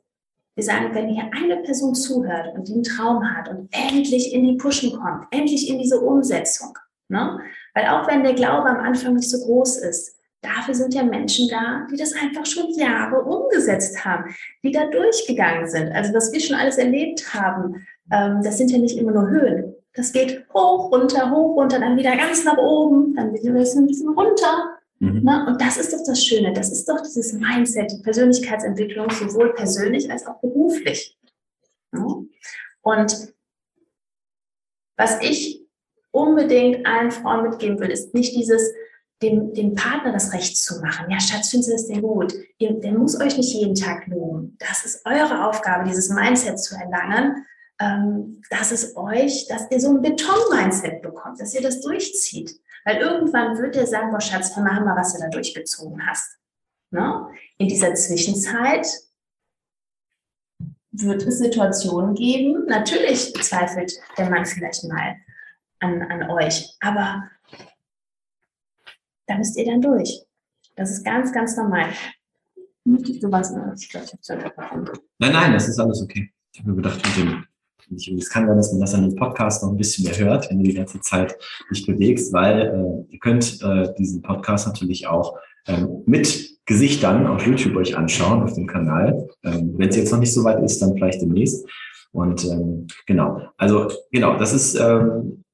wir 0.54 0.64
sagen, 0.64 0.94
wenn 0.94 1.08
hier 1.08 1.30
eine 1.32 1.62
Person 1.62 1.94
zuhört 1.94 2.54
und 2.54 2.68
einen 2.68 2.82
Traum 2.82 3.34
hat 3.34 3.48
und 3.48 3.68
endlich 3.72 4.34
in 4.34 4.44
die 4.44 4.56
Pushen 4.56 4.92
kommt, 4.92 5.26
endlich 5.30 5.70
in 5.70 5.78
diese 5.78 6.00
Umsetzung, 6.00 6.76
ne? 7.08 7.40
weil 7.74 7.86
auch 7.86 8.06
wenn 8.06 8.22
der 8.22 8.34
Glaube 8.34 8.68
am 8.68 8.80
Anfang 8.80 9.14
nicht 9.14 9.30
so 9.30 9.38
groß 9.38 9.78
ist, 9.78 10.19
Dafür 10.42 10.74
sind 10.74 10.94
ja 10.94 11.02
Menschen 11.02 11.48
da, 11.48 11.86
die 11.90 11.96
das 11.96 12.14
einfach 12.14 12.46
schon 12.46 12.72
Jahre 12.72 13.22
umgesetzt 13.22 14.04
haben, 14.04 14.34
die 14.62 14.72
da 14.72 14.86
durchgegangen 14.86 15.68
sind. 15.68 15.92
Also 15.92 16.14
was 16.14 16.32
wir 16.32 16.40
schon 16.40 16.56
alles 16.56 16.78
erlebt 16.78 17.34
haben, 17.34 17.86
ähm, 18.10 18.40
das 18.42 18.56
sind 18.56 18.70
ja 18.70 18.78
nicht 18.78 18.96
immer 18.96 19.12
nur 19.12 19.28
Höhen. 19.28 19.74
Das 19.94 20.12
geht 20.12 20.46
hoch, 20.54 20.90
runter, 20.92 21.30
hoch, 21.30 21.56
runter, 21.56 21.80
dann 21.80 21.96
wieder 21.96 22.16
ganz 22.16 22.44
nach 22.44 22.56
oben, 22.56 23.14
dann 23.14 23.34
wieder 23.34 23.50
ein 23.50 23.86
bisschen 23.86 24.08
runter. 24.08 24.78
Mhm. 25.00 25.24
Ne? 25.24 25.46
Und 25.46 25.60
das 25.60 25.76
ist 25.76 25.92
doch 25.92 26.04
das 26.06 26.24
Schöne. 26.24 26.52
Das 26.52 26.70
ist 26.70 26.88
doch 26.88 27.00
dieses 27.02 27.32
Mindset, 27.32 27.90
die 27.92 28.02
Persönlichkeitsentwicklung, 28.02 29.10
sowohl 29.10 29.52
persönlich 29.54 30.10
als 30.10 30.26
auch 30.26 30.40
beruflich. 30.40 31.18
Ne? 31.92 32.26
Und 32.82 33.34
was 34.96 35.20
ich 35.22 35.66
unbedingt 36.12 36.86
allen 36.86 37.10
Frauen 37.10 37.48
mitgeben 37.48 37.78
will, 37.80 37.90
ist 37.90 38.14
nicht 38.14 38.34
dieses, 38.36 38.72
dem, 39.22 39.52
dem 39.52 39.74
Partner 39.74 40.12
das 40.12 40.32
Recht 40.32 40.56
zu 40.56 40.80
machen. 40.80 41.10
Ja, 41.10 41.20
Schatz, 41.20 41.50
finden 41.50 41.64
Sie 41.64 41.72
das 41.72 41.86
denn 41.86 42.02
gut? 42.02 42.34
Ihr, 42.58 42.80
der 42.80 42.92
muss 42.92 43.20
euch 43.20 43.36
nicht 43.36 43.52
jeden 43.52 43.74
Tag 43.74 44.06
loben. 44.06 44.56
Das 44.58 44.84
ist 44.84 45.04
eure 45.04 45.46
Aufgabe, 45.46 45.88
dieses 45.88 46.08
Mindset 46.08 46.58
zu 46.58 46.74
erlangen. 46.74 47.44
Ähm, 47.80 48.42
das 48.50 48.72
ist 48.72 48.96
euch, 48.96 49.46
dass 49.48 49.70
ihr 49.70 49.80
so 49.80 49.90
ein 49.90 50.02
Beton-Mindset 50.02 51.02
bekommt, 51.02 51.40
dass 51.40 51.54
ihr 51.54 51.62
das 51.62 51.80
durchzieht. 51.80 52.58
Weil 52.84 52.96
irgendwann 52.96 53.58
wird 53.58 53.76
er 53.76 53.86
sagen, 53.86 54.10
boah, 54.10 54.20
Schatz, 54.20 54.56
wir 54.56 54.62
machen 54.62 54.84
mal, 54.84 54.96
was 54.96 55.12
du 55.12 55.20
da 55.20 55.28
durchgezogen 55.28 56.06
hast. 56.06 56.38
Ne? 56.90 57.28
In 57.58 57.68
dieser 57.68 57.94
Zwischenzeit 57.94 58.86
wird 60.92 61.22
es 61.22 61.38
Situationen 61.38 62.14
geben. 62.14 62.66
Natürlich 62.66 63.34
zweifelt 63.34 63.92
der 64.16 64.30
Mann 64.30 64.46
vielleicht 64.46 64.84
mal 64.84 65.16
an, 65.78 66.02
an 66.02 66.30
euch, 66.30 66.76
aber 66.80 67.30
da 69.30 69.38
müsst 69.38 69.56
ihr 69.56 69.64
dann 69.64 69.80
durch. 69.80 70.22
Das 70.74 70.90
ist 70.90 71.04
ganz, 71.04 71.32
ganz 71.32 71.56
normal. 71.56 71.86
Möchtest 72.84 73.22
du 73.22 73.30
was? 73.30 73.52
Nein, 73.52 75.32
nein, 75.32 75.52
das 75.52 75.68
ist 75.68 75.78
alles 75.78 76.02
okay. 76.02 76.30
Ich 76.52 76.60
habe 76.60 76.70
mir 76.70 76.76
gedacht, 76.76 77.00
mit 77.06 77.16
dem, 77.16 78.16
es 78.16 78.28
kann 78.28 78.46
sein, 78.46 78.56
dass 78.56 78.72
man 78.72 78.80
das 78.80 78.94
an 78.94 79.08
dem 79.08 79.14
Podcast 79.14 79.62
noch 79.62 79.70
ein 79.70 79.76
bisschen 79.76 80.04
mehr 80.04 80.18
hört, 80.18 80.50
wenn 80.50 80.58
du 80.58 80.64
die 80.64 80.74
ganze 80.74 81.00
Zeit 81.00 81.36
dich 81.70 81.86
bewegst, 81.86 82.32
weil 82.32 82.60
äh, 82.60 83.12
ihr 83.12 83.18
könnt 83.20 83.62
äh, 83.62 83.94
diesen 83.98 84.20
Podcast 84.22 84.66
natürlich 84.66 85.06
auch 85.06 85.38
ähm, 85.66 86.02
mit 86.06 86.58
Gesichtern 86.66 87.26
auf 87.26 87.46
YouTube 87.46 87.76
euch 87.76 87.96
anschauen, 87.96 88.42
auf 88.42 88.54
dem 88.54 88.66
Kanal. 88.66 89.28
Ähm, 89.44 89.74
wenn 89.76 89.90
es 89.90 89.96
jetzt 89.96 90.10
noch 90.10 90.18
nicht 90.18 90.32
so 90.32 90.42
weit 90.42 90.62
ist, 90.62 90.82
dann 90.82 90.94
vielleicht 90.94 91.22
demnächst. 91.22 91.64
Und 92.12 92.44
ähm, 92.44 92.88
genau, 93.06 93.42
also 93.56 93.88
genau, 94.10 94.36
das 94.38 94.52
ist 94.52 94.74
ähm, 94.74 95.44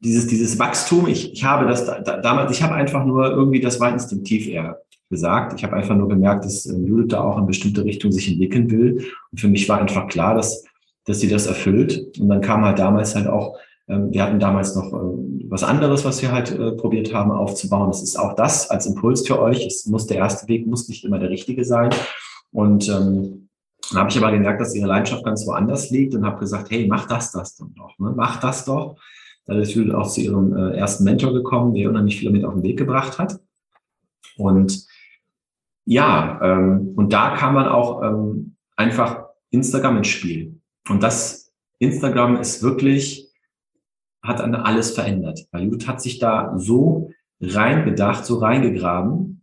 dieses, 0.00 0.26
dieses 0.26 0.58
Wachstum, 0.58 1.06
ich, 1.06 1.32
ich 1.32 1.44
habe 1.44 1.66
das 1.66 1.84
da, 1.84 2.00
damals, 2.00 2.52
ich 2.52 2.62
habe 2.62 2.74
einfach 2.74 3.04
nur 3.04 3.30
irgendwie, 3.30 3.60
das 3.60 3.80
war 3.80 3.92
instinktiv 3.92 4.48
eher 4.48 4.80
gesagt. 5.10 5.54
Ich 5.58 5.64
habe 5.64 5.76
einfach 5.76 5.96
nur 5.96 6.08
gemerkt, 6.08 6.44
dass 6.44 6.66
ähm, 6.66 6.86
Judith 6.86 7.08
da 7.08 7.22
auch 7.22 7.36
in 7.38 7.46
bestimmte 7.46 7.84
Richtung 7.84 8.12
sich 8.12 8.30
entwickeln 8.30 8.70
will. 8.70 9.04
Und 9.30 9.40
für 9.40 9.48
mich 9.48 9.68
war 9.68 9.80
einfach 9.80 10.08
klar, 10.08 10.34
dass, 10.34 10.64
dass 11.04 11.20
sie 11.20 11.28
das 11.28 11.46
erfüllt. 11.46 12.18
Und 12.18 12.28
dann 12.28 12.40
kam 12.40 12.64
halt 12.64 12.78
damals 12.78 13.14
halt 13.14 13.26
auch, 13.26 13.58
ähm, 13.88 14.12
wir 14.12 14.22
hatten 14.22 14.38
damals 14.38 14.74
noch 14.74 14.92
äh, 14.92 15.48
was 15.48 15.64
anderes, 15.64 16.04
was 16.04 16.22
wir 16.22 16.32
halt 16.32 16.52
äh, 16.52 16.72
probiert 16.72 17.12
haben 17.12 17.32
aufzubauen. 17.32 17.88
Das 17.88 18.02
ist 18.02 18.16
auch 18.16 18.34
das 18.34 18.70
als 18.70 18.86
Impuls 18.86 19.26
für 19.26 19.40
euch. 19.40 19.66
Es 19.66 19.84
muss 19.86 20.06
der 20.06 20.18
erste 20.18 20.48
Weg, 20.48 20.66
muss 20.66 20.88
nicht 20.88 21.04
immer 21.04 21.18
der 21.18 21.30
richtige 21.30 21.64
sein. 21.64 21.90
Und 22.52 22.88
ähm, 22.88 23.48
dann 23.90 24.00
habe 24.00 24.10
ich 24.10 24.18
aber 24.18 24.30
gemerkt, 24.30 24.60
dass 24.60 24.74
ihre 24.74 24.86
Leidenschaft 24.86 25.24
ganz 25.24 25.44
woanders 25.46 25.90
liegt 25.90 26.14
und 26.14 26.24
habe 26.24 26.38
gesagt, 26.38 26.70
hey, 26.70 26.86
mach 26.88 27.08
das, 27.08 27.32
das 27.32 27.56
dann 27.56 27.74
doch. 27.74 27.98
Ne? 27.98 28.12
Mach 28.14 28.38
das 28.38 28.64
doch. 28.64 28.96
Da 29.50 29.58
ist 29.58 29.76
auch 29.76 30.08
zu 30.08 30.20
ihrem 30.20 30.56
äh, 30.56 30.76
ersten 30.76 31.02
Mentor 31.02 31.32
gekommen, 31.34 31.74
der 31.74 31.90
unheimlich 31.90 32.20
viel 32.20 32.30
mit 32.30 32.44
auf 32.44 32.54
den 32.54 32.62
Weg 32.62 32.78
gebracht 32.78 33.18
hat. 33.18 33.40
Und 34.36 34.86
ja, 35.84 36.38
ähm, 36.40 36.92
und 36.94 37.12
da 37.12 37.34
kann 37.34 37.54
man 37.54 37.66
auch 37.66 38.00
ähm, 38.04 38.54
einfach 38.76 39.24
Instagram 39.50 39.96
ins 39.96 40.06
Spiel. 40.06 40.60
Und 40.88 41.02
das 41.02 41.52
Instagram 41.80 42.36
ist 42.36 42.62
wirklich, 42.62 43.32
hat 44.22 44.38
dann 44.38 44.54
alles 44.54 44.92
verändert. 44.92 45.40
Weil 45.50 45.64
Judith 45.64 45.88
hat 45.88 46.00
sich 46.00 46.20
da 46.20 46.56
so 46.56 47.10
reingedacht, 47.40 48.24
so 48.24 48.38
reingegraben, 48.38 49.39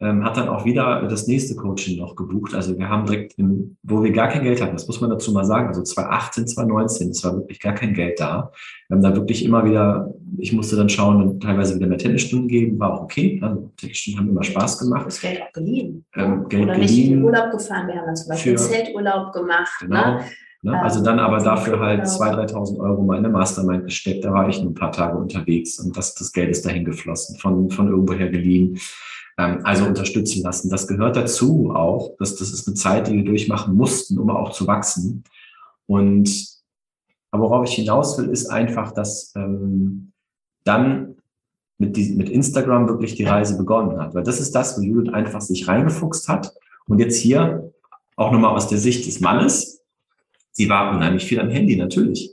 ähm, 0.00 0.24
hat 0.24 0.36
dann 0.36 0.48
auch 0.48 0.64
wieder 0.64 1.02
das 1.08 1.26
nächste 1.26 1.56
Coaching 1.56 1.98
noch 1.98 2.14
gebucht. 2.14 2.54
Also 2.54 2.78
wir 2.78 2.88
haben 2.88 3.04
direkt, 3.06 3.38
im, 3.38 3.76
wo 3.82 4.02
wir 4.02 4.12
gar 4.12 4.28
kein 4.28 4.44
Geld 4.44 4.62
hatten, 4.62 4.74
das 4.74 4.86
muss 4.86 5.00
man 5.00 5.10
dazu 5.10 5.32
mal 5.32 5.44
sagen, 5.44 5.68
also 5.68 5.82
2018, 5.82 6.46
2019, 6.46 7.10
es 7.10 7.24
war 7.24 7.34
wirklich 7.36 7.58
gar 7.60 7.74
kein 7.74 7.94
Geld 7.94 8.20
da. 8.20 8.52
Wir 8.88 8.94
haben 8.96 9.02
da 9.02 9.14
wirklich 9.16 9.44
immer 9.44 9.64
wieder, 9.64 10.14
ich 10.38 10.52
musste 10.52 10.76
dann 10.76 10.88
schauen 10.88 11.20
und 11.22 11.42
teilweise 11.42 11.74
wieder 11.74 11.86
mehr 11.88 11.98
Tennisstunden 11.98 12.48
geben, 12.48 12.78
war 12.78 12.94
auch 12.94 13.02
okay. 13.02 13.40
Also 13.42 13.72
Tennisstunden 13.76 14.20
haben 14.20 14.28
immer 14.30 14.44
Spaß 14.44 14.78
gemacht. 14.78 15.06
Das 15.06 15.20
Geld 15.20 15.42
auch 15.42 15.52
geliehen. 15.52 16.04
Ähm, 16.14 16.48
Geld 16.48 16.62
Oder 16.64 16.74
geliehen. 16.74 16.80
nicht 16.94 17.04
in 17.04 17.10
den 17.14 17.24
Urlaub 17.24 17.50
gefahren. 17.50 17.88
Wir 17.88 17.96
haben 17.96 18.06
dann 18.06 18.16
zum 18.16 18.28
Beispiel 18.28 18.52
Für- 18.56 18.64
Zelturlaub 18.64 19.32
gemacht. 19.32 19.72
Genau. 19.80 19.96
Ne? 20.16 20.20
Ne? 20.62 20.82
Also 20.82 21.04
dann 21.04 21.20
aber 21.20 21.38
dafür 21.38 21.78
halt 21.78 22.02
Genau. 22.02 22.14
2.000, 22.16 22.52
3.000 22.52 22.78
Euro 22.80 23.02
mal 23.02 23.18
in 23.18 23.24
eine 23.24 23.32
Mastermind 23.32 23.84
gesteckt. 23.84 24.24
Da 24.24 24.32
war 24.32 24.48
ich 24.48 24.60
nur 24.60 24.72
ein 24.72 24.74
paar 24.74 24.90
Tage 24.90 25.16
unterwegs 25.16 25.78
und 25.78 25.96
das, 25.96 26.14
das 26.14 26.32
Geld 26.32 26.50
ist 26.50 26.66
dahin 26.66 26.84
geflossen, 26.84 27.36
von, 27.38 27.70
von 27.70 27.88
irgendwoher 27.88 28.28
geliehen. 28.28 28.76
Ähm, 29.38 29.60
also 29.62 29.84
unterstützen 29.84 30.42
lassen. 30.42 30.68
Das 30.68 30.88
gehört 30.88 31.16
dazu 31.16 31.70
auch. 31.72 32.16
Das, 32.18 32.34
das 32.36 32.52
ist 32.52 32.66
eine 32.66 32.74
Zeit, 32.74 33.06
die 33.06 33.14
wir 33.14 33.24
durchmachen 33.24 33.76
mussten, 33.76 34.18
um 34.18 34.30
auch 34.30 34.50
zu 34.50 34.66
wachsen. 34.66 35.22
Und 35.86 36.58
aber 37.30 37.44
worauf 37.44 37.68
ich 37.68 37.74
hinaus 37.74 38.18
will, 38.18 38.30
ist 38.30 38.46
einfach, 38.46 38.92
dass 38.92 39.32
ähm, 39.36 40.12
dann 40.64 41.16
mit, 41.78 41.96
die, 41.96 42.14
mit 42.14 42.28
Instagram 42.30 42.88
wirklich 42.88 43.14
die 43.14 43.24
Reise 43.24 43.56
begonnen 43.56 44.00
hat. 44.00 44.14
Weil 44.14 44.24
das 44.24 44.40
ist 44.40 44.54
das, 44.54 44.76
wo 44.76 44.82
Judith 44.82 45.12
einfach 45.12 45.40
sich 45.40 45.68
reingefuchst 45.68 46.28
hat. 46.28 46.52
Und 46.86 46.98
jetzt 46.98 47.18
hier 47.18 47.72
auch 48.16 48.32
nochmal 48.32 48.54
aus 48.54 48.68
der 48.68 48.78
Sicht 48.78 49.06
des 49.06 49.20
Mannes. 49.20 49.82
Sie 50.50 50.68
war 50.68 50.90
unheimlich 50.90 51.24
viel 51.24 51.38
am 51.38 51.50
Handy, 51.50 51.76
natürlich. 51.76 52.32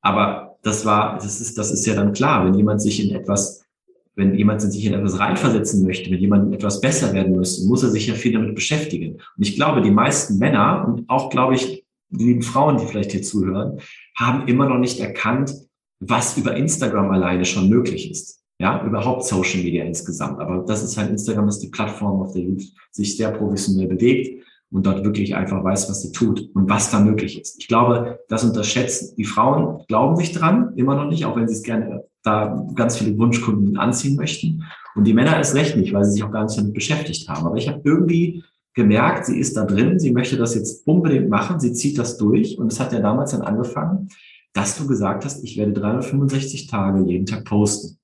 Aber 0.00 0.56
das 0.62 0.86
war, 0.86 1.16
das 1.16 1.40
ist, 1.40 1.58
das 1.58 1.70
ist 1.70 1.84
ja 1.84 1.94
dann 1.94 2.14
klar, 2.14 2.46
wenn 2.46 2.54
jemand 2.54 2.80
sich 2.80 3.06
in 3.06 3.14
etwas, 3.14 3.64
wenn 4.18 4.34
jemand 4.34 4.60
sich 4.60 4.84
in 4.84 4.94
etwas 4.94 5.20
reinversetzen 5.20 5.84
möchte, 5.84 6.10
wenn 6.10 6.18
jemand 6.18 6.52
etwas 6.52 6.80
besser 6.80 7.12
werden 7.12 7.36
muss, 7.36 7.62
muss 7.62 7.84
er 7.84 7.90
sich 7.90 8.08
ja 8.08 8.14
viel 8.14 8.32
damit 8.32 8.56
beschäftigen. 8.56 9.12
Und 9.14 9.46
ich 9.46 9.54
glaube, 9.54 9.80
die 9.80 9.92
meisten 9.92 10.38
Männer 10.38 10.84
und 10.88 11.08
auch, 11.08 11.30
glaube 11.30 11.54
ich, 11.54 11.84
die 12.10 12.24
lieben 12.24 12.42
Frauen, 12.42 12.78
die 12.78 12.86
vielleicht 12.86 13.12
hier 13.12 13.22
zuhören, 13.22 13.78
haben 14.16 14.48
immer 14.48 14.68
noch 14.68 14.78
nicht 14.78 14.98
erkannt, 14.98 15.54
was 16.00 16.36
über 16.36 16.56
Instagram 16.56 17.10
alleine 17.12 17.44
schon 17.44 17.68
möglich 17.68 18.10
ist. 18.10 18.42
Ja, 18.60 18.84
überhaupt 18.84 19.24
Social 19.24 19.62
Media 19.62 19.84
insgesamt. 19.84 20.40
Aber 20.40 20.64
das 20.66 20.82
ist 20.82 20.96
halt 20.96 21.10
Instagram 21.10 21.46
ist 21.46 21.60
die 21.60 21.68
Plattform, 21.68 22.20
auf 22.20 22.32
der 22.32 22.44
sich 22.90 23.16
sehr 23.16 23.30
professionell 23.30 23.86
bewegt 23.86 24.44
und 24.72 24.84
dort 24.84 25.04
wirklich 25.04 25.36
einfach 25.36 25.62
weiß, 25.62 25.88
was 25.88 26.02
sie 26.02 26.10
tut 26.10 26.50
und 26.56 26.68
was 26.68 26.90
da 26.90 26.98
möglich 26.98 27.40
ist. 27.40 27.60
Ich 27.60 27.68
glaube, 27.68 28.18
das 28.28 28.42
unterschätzen 28.42 29.14
die 29.16 29.24
Frauen, 29.24 29.84
glauben 29.86 30.16
nicht 30.16 30.32
dran, 30.32 30.72
immer 30.74 30.96
noch 30.96 31.08
nicht, 31.08 31.24
auch 31.24 31.36
wenn 31.36 31.46
sie 31.46 31.54
es 31.54 31.62
gerne 31.62 32.02
da 32.22 32.66
ganz 32.74 32.98
viele 32.98 33.16
Wunschkunden 33.18 33.76
anziehen 33.78 34.16
möchten. 34.16 34.64
Und 34.94 35.04
die 35.04 35.14
Männer 35.14 35.38
ist 35.40 35.54
recht 35.54 35.76
nicht, 35.76 35.92
weil 35.92 36.04
sie 36.04 36.12
sich 36.12 36.24
auch 36.24 36.32
gar 36.32 36.44
nicht 36.44 36.58
damit 36.58 36.74
beschäftigt 36.74 37.28
haben. 37.28 37.46
Aber 37.46 37.56
ich 37.56 37.68
habe 37.68 37.80
irgendwie 37.84 38.42
gemerkt, 38.74 39.26
sie 39.26 39.38
ist 39.38 39.56
da 39.56 39.64
drin, 39.64 39.98
sie 39.98 40.12
möchte 40.12 40.36
das 40.36 40.54
jetzt 40.54 40.86
unbedingt 40.86 41.28
machen, 41.28 41.58
sie 41.60 41.72
zieht 41.72 41.98
das 41.98 42.16
durch. 42.18 42.58
Und 42.58 42.72
es 42.72 42.80
hat 42.80 42.92
ja 42.92 43.00
damals 43.00 43.30
dann 43.32 43.42
angefangen, 43.42 44.08
dass 44.52 44.76
du 44.78 44.86
gesagt 44.86 45.24
hast, 45.24 45.42
ich 45.44 45.56
werde 45.56 45.72
365 45.72 46.66
Tage 46.66 47.04
jeden 47.04 47.26
Tag 47.26 47.44
posten. 47.44 47.98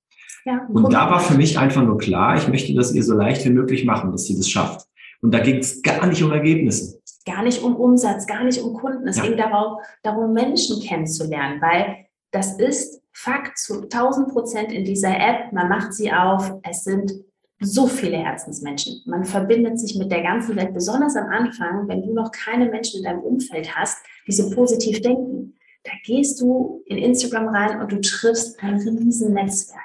Ja, 0.45 0.65
Und 0.69 0.93
da 0.93 1.09
war 1.09 1.19
für 1.19 1.35
mich 1.35 1.57
einfach 1.57 1.83
nur 1.83 1.97
klar, 1.97 2.37
ich 2.37 2.47
möchte 2.47 2.73
das 2.75 2.93
ihr 2.93 3.03
so 3.03 3.15
leicht 3.15 3.43
wie 3.45 3.49
möglich 3.49 3.83
machen, 3.83 4.11
dass 4.11 4.25
sie 4.25 4.37
das 4.37 4.47
schafft. 4.49 4.87
Und 5.21 5.33
da 5.33 5.39
ging 5.39 5.57
es 5.57 5.81
gar 5.81 6.05
nicht 6.05 6.21
um 6.23 6.31
Ergebnisse. 6.31 6.99
gar 7.25 7.41
nicht 7.41 7.63
um 7.63 7.75
Umsatz, 7.75 8.27
gar 8.27 8.43
nicht 8.43 8.61
um 8.61 8.75
Kunden. 8.75 9.07
Es 9.07 9.17
Ja. 9.17 9.23
ging 9.23 9.35
darauf, 9.37 9.81
darum, 10.03 10.33
Menschen 10.33 10.79
kennenzulernen, 10.81 11.59
weil 11.59 12.05
das 12.31 12.59
ist 12.59 13.01
Fakt 13.17 13.57
zu 13.57 13.83
1000 13.83 14.27
Prozent 14.27 14.73
in 14.73 14.83
dieser 14.83 15.15
App. 15.15 15.53
Man 15.53 15.69
macht 15.69 15.93
sie 15.93 16.11
auf. 16.11 16.51
Es 16.63 16.83
sind 16.83 17.13
so 17.61 17.87
viele 17.87 18.17
Herzensmenschen. 18.17 19.03
Man 19.05 19.23
verbindet 19.23 19.79
sich 19.79 19.97
mit 19.97 20.11
der 20.11 20.21
ganzen 20.21 20.57
Welt, 20.57 20.73
besonders 20.73 21.15
am 21.15 21.29
Anfang, 21.29 21.87
wenn 21.87 22.01
du 22.01 22.13
noch 22.13 22.29
keine 22.31 22.65
Menschen 22.65 22.97
in 22.97 23.05
deinem 23.05 23.21
Umfeld 23.21 23.73
hast, 23.73 24.05
die 24.27 24.33
so 24.33 24.49
positiv 24.49 25.01
denken. 25.01 25.55
Da 25.85 25.91
gehst 26.03 26.41
du 26.41 26.83
in 26.87 26.97
Instagram 26.97 27.47
rein 27.47 27.79
und 27.79 27.93
du 27.93 28.01
triffst 28.01 28.61
ein 28.61 28.75
riesen 28.75 29.33
Netzwerk. 29.33 29.79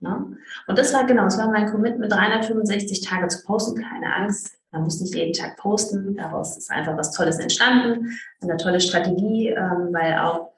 Ne? 0.00 0.36
Und 0.66 0.78
das 0.78 0.92
war 0.92 1.06
genau, 1.06 1.24
das 1.24 1.38
war 1.38 1.50
mein 1.50 1.70
Commitment, 1.70 2.12
365 2.12 3.00
Tage 3.00 3.28
zu 3.28 3.44
posten, 3.44 3.80
keine 3.80 4.14
Angst. 4.14 4.58
Man 4.72 4.82
muss 4.82 5.00
nicht 5.00 5.14
jeden 5.14 5.32
Tag 5.32 5.56
posten, 5.56 6.16
daraus 6.16 6.58
ist 6.58 6.70
einfach 6.70 6.98
was 6.98 7.12
Tolles 7.12 7.38
entstanden, 7.38 8.10
eine 8.42 8.58
tolle 8.58 8.80
Strategie, 8.80 9.48
ähm, 9.48 9.88
weil 9.92 10.18
auch 10.18 10.50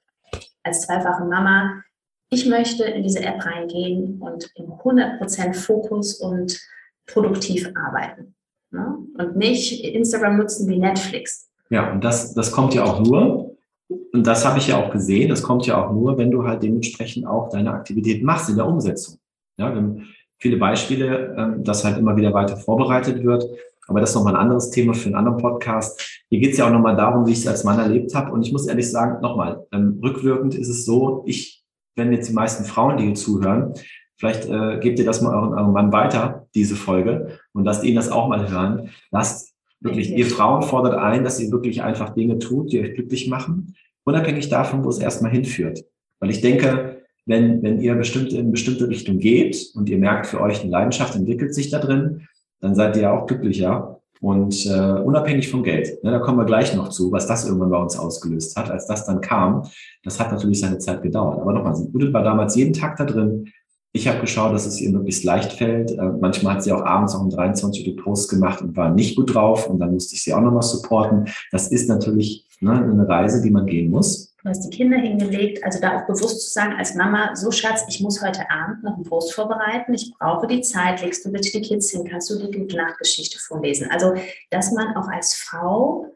als 0.65 0.81
zweifache 0.81 1.25
Mama, 1.25 1.85
ich 2.31 2.47
möchte 2.47 2.85
in 2.85 3.03
diese 3.03 3.21
App 3.23 3.45
reingehen 3.45 4.21
und 4.21 4.51
im 4.55 4.67
100% 4.67 5.55
Fokus 5.55 6.15
und 6.21 6.61
produktiv 7.07 7.71
arbeiten. 7.75 8.35
Ne? 8.71 8.97
Und 9.19 9.37
nicht 9.37 9.85
Instagram 9.85 10.37
nutzen 10.37 10.69
wie 10.69 10.79
Netflix. 10.79 11.49
Ja, 11.71 11.93
und 11.93 12.05
das, 12.05 12.35
das 12.35 12.53
kommt 12.53 12.75
ja 12.75 12.85
auch 12.85 13.01
nur, 13.01 13.57
und 13.89 14.27
das 14.27 14.45
habe 14.45 14.59
ich 14.59 14.69
ja 14.69 14.83
auch 14.83 14.91
gesehen, 14.91 15.29
das 15.29 15.43
kommt 15.43 15.67
ja 15.67 15.85
auch 15.85 15.93
nur, 15.93 16.19
wenn 16.19 16.31
du 16.31 16.45
halt 16.45 16.63
dementsprechend 16.63 17.27
auch 17.27 17.49
deine 17.49 17.73
Aktivität 17.73 18.23
machst 18.23 18.49
in 18.49 18.57
der 18.57 18.67
Umsetzung. 18.67 19.19
Ja, 19.59 19.71
wir 19.71 19.77
haben 19.77 20.07
viele 20.39 20.57
Beispiele, 20.57 21.35
ähm, 21.39 21.65
dass 21.65 21.85
halt 21.85 21.99
immer 21.99 22.17
wieder 22.17 22.33
weiter 22.35 22.57
vorbereitet 22.57 23.25
wird. 23.25 23.45
Aber 23.89 24.01
das 24.01 24.11
ist 24.11 24.17
nochmal 24.17 24.35
ein 24.35 24.41
anderes 24.41 24.71
Thema 24.71 24.95
für 24.95 25.07
einen 25.07 25.15
anderen 25.15 25.39
Podcast. 25.39 26.25
Hier 26.29 26.41
geht 26.41 26.53
es 26.53 26.59
ja 26.59 26.67
auch 26.67 26.73
nochmal 26.73 26.97
darum, 26.97 27.27
wie 27.27 27.33
ich 27.33 27.39
es 27.39 27.47
als 27.47 27.63
Mann 27.63 27.79
erlebt 27.79 28.15
habe. 28.15 28.33
Und 28.33 28.45
ich 28.45 28.53
muss 28.53 28.67
ehrlich 28.67 28.91
sagen, 28.91 29.21
nochmal, 29.23 29.65
ähm, 29.73 30.01
rückwirkend 30.03 30.57
ist 30.57 30.69
es 30.69 30.85
so, 30.85 31.23
ich, 31.27 31.65
wenn 31.97 32.13
jetzt 32.13 32.29
die 32.29 32.35
meisten 32.35 32.65
Frauen, 32.65 32.99
die 32.99 33.05
hier 33.05 33.15
zuhören, 33.15 33.75
vielleicht 34.17 34.49
äh, 34.49 34.79
gebt 34.81 34.99
ihr 34.99 35.05
das 35.05 35.21
mal 35.21 35.35
euren, 35.35 35.55
eurem 35.55 35.73
Mann 35.73 35.93
weiter, 35.93 36.47
diese 36.55 36.77
Folge, 36.77 37.39
und 37.53 37.65
lasst 37.65 37.85
ihn 37.85 37.97
das 37.97 38.11
auch 38.11 38.29
mal 38.29 38.49
hören. 38.49 38.91
Lasst 39.11 39.55
wirklich, 39.81 40.11
ihr 40.11 40.27
Frauen 40.27 40.63
fordert 40.63 40.95
ein, 40.95 41.25
dass 41.25 41.41
ihr 41.41 41.51
wirklich 41.51 41.83
einfach 41.83 42.11
Dinge 42.15 42.39
tut, 42.39 42.73
die 42.73 42.81
euch 42.81 42.95
glücklich 42.95 43.29
machen, 43.29 43.75
unabhängig 44.05 44.49
davon, 44.49 44.85
wo 44.85 44.89
es 44.89 44.99
erstmal 44.99 45.33
hinführt. 45.33 45.85
Weil 46.21 46.31
ich 46.31 46.41
denke, 46.41 47.03
wenn, 47.27 47.63
wenn 47.63 47.81
ihr 47.81 47.95
bestimmt 47.95 48.33
in 48.33 48.53
bestimmte 48.53 48.89
Richtung 48.89 49.19
geht 49.19 49.73
und 49.75 49.89
ihr 49.89 49.99
merkt, 49.99 50.27
für 50.27 50.41
euch 50.41 50.61
eine 50.61 50.71
Leidenschaft 50.71 51.17
entwickelt 51.17 51.55
sich 51.55 51.71
da 51.71 51.79
drin, 51.79 52.29
dann 52.61 52.75
seid 52.75 52.97
ihr 52.97 53.03
ja 53.03 53.13
auch 53.13 53.27
glücklicher 53.27 53.96
und 54.21 54.67
äh, 54.67 55.01
unabhängig 55.01 55.49
vom 55.49 55.63
Geld. 55.63 56.03
Ne, 56.03 56.11
da 56.11 56.19
kommen 56.19 56.39
wir 56.39 56.45
gleich 56.45 56.75
noch 56.75 56.89
zu, 56.89 57.13
was 57.13 57.27
das 57.27 57.47
irgendwann 57.47 57.71
bei 57.71 57.79
uns 57.79 57.99
ausgelöst 57.99 58.57
hat. 58.57 58.71
Als 58.71 58.87
das 58.87 59.05
dann 59.07 59.21
kam, 59.21 59.63
das 60.03 60.19
hat 60.21 60.33
natürlich 60.33 60.61
seine 60.61 60.79
Zeit 60.79 61.03
gedauert. 61.03 61.41
Aber 61.41 61.53
nochmal, 61.53 61.75
Judith 61.93 62.13
war 62.13 62.23
damals 62.23 62.57
jeden 62.57 62.73
Tag 62.73 62.97
da 62.97 63.05
drin. 63.05 63.47
Ich 63.93 64.07
habe 64.09 64.21
geschaut, 64.21 64.53
dass 64.53 64.67
es 64.67 64.81
ihr 64.81 64.91
möglichst 64.91 65.25
leicht 65.25 65.53
fällt. 65.53 65.93
Äh, 65.93 66.13
manchmal 66.21 66.55
hat 66.55 66.63
sie 66.63 66.73
auch 66.73 66.85
abends 66.85 67.15
noch 67.15 67.23
um 67.23 67.31
23 67.31 67.89
Uhr 67.89 67.97
Post 67.97 68.29
gemacht 68.31 68.61
und 68.63 68.77
war 68.77 68.91
nicht 68.91 69.17
gut 69.17 69.35
drauf 69.35 69.69
und 69.69 69.79
dann 69.79 69.93
musste 69.93 70.15
ich 70.15 70.23
sie 70.23 70.35
auch 70.35 70.43
nochmal 70.43 70.63
supporten. 70.63 71.27
Das 71.51 71.69
ist 71.69 71.89
natürlich 71.89 72.47
ne, 72.61 72.73
eine 72.73 73.09
Reise, 73.09 73.43
die 73.43 73.51
man 73.51 73.67
gehen 73.67 73.91
muss. 73.91 74.36
Du 74.47 74.51
hast 74.51 74.61
die 74.61 74.71
Kinder 74.71 74.97
hingelegt, 74.97 75.65
also 75.65 75.81
da 75.81 75.97
auch 75.97 76.07
bewusst 76.07 76.41
zu 76.41 76.51
sagen 76.51 76.75
als 76.79 76.95
Mama, 76.95 77.35
so 77.35 77.51
Schatz, 77.51 77.85
ich 77.89 78.01
muss 78.01 78.23
heute 78.23 78.49
Abend 78.49 78.85
noch 78.85 78.95
einen 78.95 79.03
Post 79.03 79.35
vorbereiten, 79.35 79.93
ich 79.93 80.15
brauche 80.17 80.47
die 80.47 80.61
Zeit, 80.61 81.03
legst 81.03 81.25
du 81.25 81.33
bitte 81.33 81.51
die 81.51 81.63
Kids 81.63 81.91
hin, 81.91 82.07
kannst 82.09 82.31
du 82.31 82.39
die 82.39 82.57
gute 82.57 82.77
Nachtgeschichte 82.77 83.41
vorlesen. 83.41 83.91
Also, 83.91 84.15
dass 84.51 84.71
man 84.71 84.95
auch 84.95 85.09
als 85.09 85.35
Frau 85.35 86.15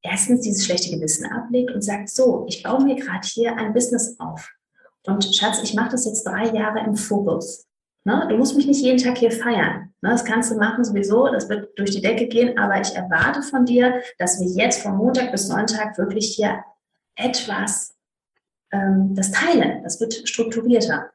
erstens 0.00 0.40
dieses 0.40 0.64
schlechte 0.64 0.96
Gewissen 0.96 1.30
ablegt 1.30 1.70
und 1.72 1.82
sagt, 1.82 2.08
so, 2.08 2.46
ich 2.48 2.62
baue 2.62 2.82
mir 2.82 2.96
gerade 2.96 3.28
hier 3.28 3.54
ein 3.58 3.74
Business 3.74 4.18
auf. 4.18 4.50
Und 5.06 5.36
Schatz, 5.36 5.60
ich 5.62 5.74
mache 5.74 5.90
das 5.90 6.06
jetzt 6.06 6.26
drei 6.26 6.46
Jahre 6.46 6.80
im 6.80 6.96
Fokus. 6.96 7.66
Ne? 8.04 8.26
Du 8.30 8.38
musst 8.38 8.56
mich 8.56 8.66
nicht 8.66 8.80
jeden 8.80 8.96
Tag 8.96 9.18
hier 9.18 9.30
feiern. 9.30 9.92
Ne? 10.00 10.08
Das 10.08 10.24
kannst 10.24 10.50
du 10.50 10.56
machen 10.56 10.82
sowieso, 10.82 11.28
das 11.28 11.50
wird 11.50 11.78
durch 11.78 11.90
die 11.90 12.00
Decke 12.00 12.26
gehen, 12.26 12.56
aber 12.56 12.80
ich 12.80 12.94
erwarte 12.96 13.42
von 13.42 13.66
dir, 13.66 14.00
dass 14.18 14.40
wir 14.40 14.48
jetzt 14.48 14.80
von 14.80 14.96
Montag 14.96 15.30
bis 15.30 15.48
Sonntag 15.48 15.98
wirklich 15.98 16.34
hier 16.34 16.64
etwas 17.16 17.94
ähm, 18.72 19.14
das 19.14 19.30
teilen. 19.30 19.82
Das 19.82 20.00
wird 20.00 20.28
strukturierter. 20.28 21.10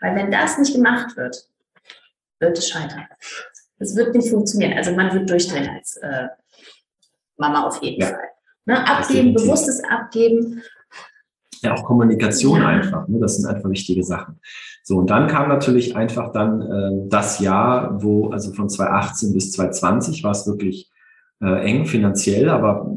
Weil 0.00 0.16
wenn 0.16 0.30
das 0.30 0.58
nicht 0.58 0.74
gemacht 0.74 1.16
wird, 1.16 1.48
wird 2.40 2.58
es 2.58 2.68
scheitern. 2.68 3.06
Es 3.78 3.96
wird 3.96 4.14
nicht 4.14 4.30
funktionieren. 4.30 4.74
Also 4.76 4.92
man 4.92 5.12
wird 5.12 5.28
durchdrehen 5.30 5.68
als 5.68 5.96
äh, 5.96 6.28
Mama 7.36 7.66
auf 7.66 7.82
jeden 7.82 8.00
Ja. 8.00 8.08
Fall. 8.08 8.28
Ne? 8.66 8.86
Abgeben, 8.86 9.34
bewusstes 9.34 9.82
Abgeben. 9.84 10.62
Ja, 11.62 11.74
auch 11.74 11.84
Kommunikation 11.84 12.60
Ja. 12.60 12.68
einfach. 12.68 13.08
Ne? 13.08 13.18
Das 13.20 13.36
sind 13.36 13.46
einfach 13.46 13.68
wichtige 13.70 14.04
Sachen. 14.04 14.40
So, 14.82 14.98
und 14.98 15.08
dann 15.08 15.28
kam 15.28 15.48
natürlich 15.48 15.96
einfach 15.96 16.32
dann 16.32 16.60
äh, 16.60 17.08
das 17.08 17.40
Jahr, 17.40 18.02
wo, 18.02 18.30
also 18.30 18.52
von 18.52 18.68
2018 18.68 19.32
bis 19.32 19.52
2020 19.52 20.22
war 20.22 20.32
es 20.32 20.46
wirklich 20.46 20.90
äh, 21.40 21.64
eng 21.64 21.86
finanziell, 21.86 22.50
aber 22.50 22.90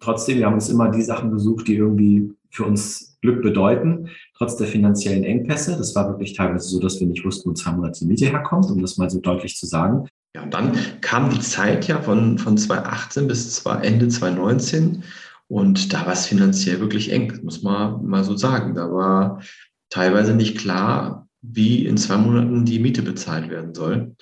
trotzdem, 0.00 0.38
wir 0.38 0.46
haben 0.46 0.54
uns 0.54 0.68
immer 0.68 0.90
die 0.90 1.02
Sachen 1.02 1.30
gesucht, 1.30 1.68
die 1.68 1.76
irgendwie 1.76 2.32
für 2.50 2.64
uns 2.64 3.18
Glück 3.20 3.42
bedeuten, 3.42 4.08
trotz 4.36 4.56
der 4.56 4.66
finanziellen 4.66 5.24
Engpässe. 5.24 5.76
Das 5.76 5.94
war 5.94 6.08
wirklich 6.08 6.34
teilweise 6.34 6.68
so, 6.68 6.80
dass 6.80 7.00
wir 7.00 7.06
nicht 7.06 7.24
wussten, 7.24 7.50
wo 7.50 7.54
zwei 7.54 7.72
Monate 7.72 8.04
Miete 8.06 8.26
herkommt, 8.26 8.70
um 8.70 8.80
das 8.80 8.96
mal 8.96 9.10
so 9.10 9.20
deutlich 9.20 9.56
zu 9.56 9.66
sagen. 9.66 10.08
Ja, 10.34 10.42
und 10.42 10.54
dann 10.54 10.72
kam 11.00 11.30
die 11.30 11.40
Zeit 11.40 11.88
ja 11.88 12.00
von, 12.00 12.38
von 12.38 12.56
2018 12.56 13.26
bis 13.26 13.64
Ende 13.64 14.08
2019 14.08 15.02
und 15.48 15.92
da 15.92 16.04
war 16.06 16.12
es 16.12 16.26
finanziell 16.26 16.80
wirklich 16.80 17.10
eng, 17.10 17.40
muss 17.42 17.62
man 17.62 18.04
mal 18.06 18.22
so 18.22 18.36
sagen. 18.36 18.74
Da 18.74 18.92
war 18.92 19.42
teilweise 19.90 20.34
nicht 20.34 20.58
klar, 20.58 21.26
wie 21.40 21.86
in 21.86 21.96
zwei 21.96 22.18
Monaten 22.18 22.64
die 22.64 22.78
Miete 22.78 23.02
bezahlt 23.02 23.48
werden 23.48 23.74
soll. 23.74 24.14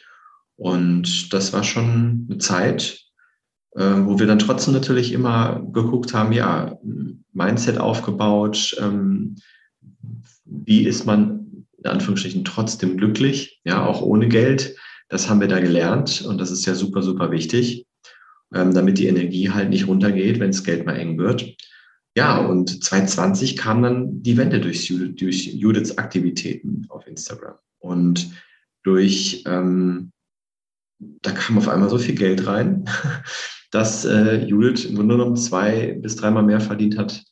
Und 0.56 1.32
das 1.32 1.52
war 1.52 1.64
schon 1.64 2.26
eine 2.30 2.38
Zeit, 2.38 3.05
wo 3.78 4.18
wir 4.18 4.26
dann 4.26 4.38
trotzdem 4.38 4.72
natürlich 4.72 5.12
immer 5.12 5.62
geguckt 5.72 6.14
haben, 6.14 6.32
ja, 6.32 6.78
Mindset 7.32 7.78
aufgebaut, 7.78 8.74
ähm, 8.80 9.36
wie 10.44 10.86
ist 10.86 11.04
man 11.04 11.66
in 11.78 11.86
Anführungsstrichen 11.86 12.44
trotzdem 12.44 12.96
glücklich, 12.96 13.60
ja, 13.64 13.84
auch 13.84 14.02
ohne 14.02 14.28
Geld. 14.28 14.76
Das 15.08 15.28
haben 15.28 15.40
wir 15.40 15.48
da 15.48 15.60
gelernt 15.60 16.22
und 16.22 16.38
das 16.38 16.50
ist 16.50 16.66
ja 16.66 16.74
super, 16.74 17.02
super 17.02 17.30
wichtig, 17.30 17.86
ähm, 18.54 18.74
damit 18.74 18.98
die 18.98 19.06
Energie 19.06 19.50
halt 19.50 19.70
nicht 19.70 19.86
runtergeht, 19.86 20.40
wenn 20.40 20.50
das 20.50 20.64
Geld 20.64 20.84
mal 20.84 20.96
eng 20.96 21.18
wird. 21.18 21.56
Ja, 22.16 22.38
und 22.38 22.82
2020 22.82 23.56
kam 23.56 23.82
dann 23.82 24.22
die 24.22 24.36
Wende 24.36 24.60
durch, 24.60 24.92
durch 25.16 25.46
Judiths 25.46 25.98
Aktivitäten 25.98 26.86
auf 26.88 27.06
Instagram. 27.06 27.56
Und 27.78 28.30
durch, 28.82 29.44
ähm, 29.46 30.12
da 30.98 31.32
kam 31.32 31.58
auf 31.58 31.68
einmal 31.68 31.90
so 31.90 31.98
viel 31.98 32.14
Geld 32.14 32.46
rein, 32.46 32.86
dass 33.76 34.06
äh, 34.06 34.42
Judith 34.46 34.86
im 34.86 34.96
Grunde 34.96 35.16
genommen 35.16 35.36
zwei 35.36 35.92
bis 36.00 36.16
dreimal 36.16 36.42
mehr 36.42 36.60
verdient 36.60 36.96
hat, 36.96 37.22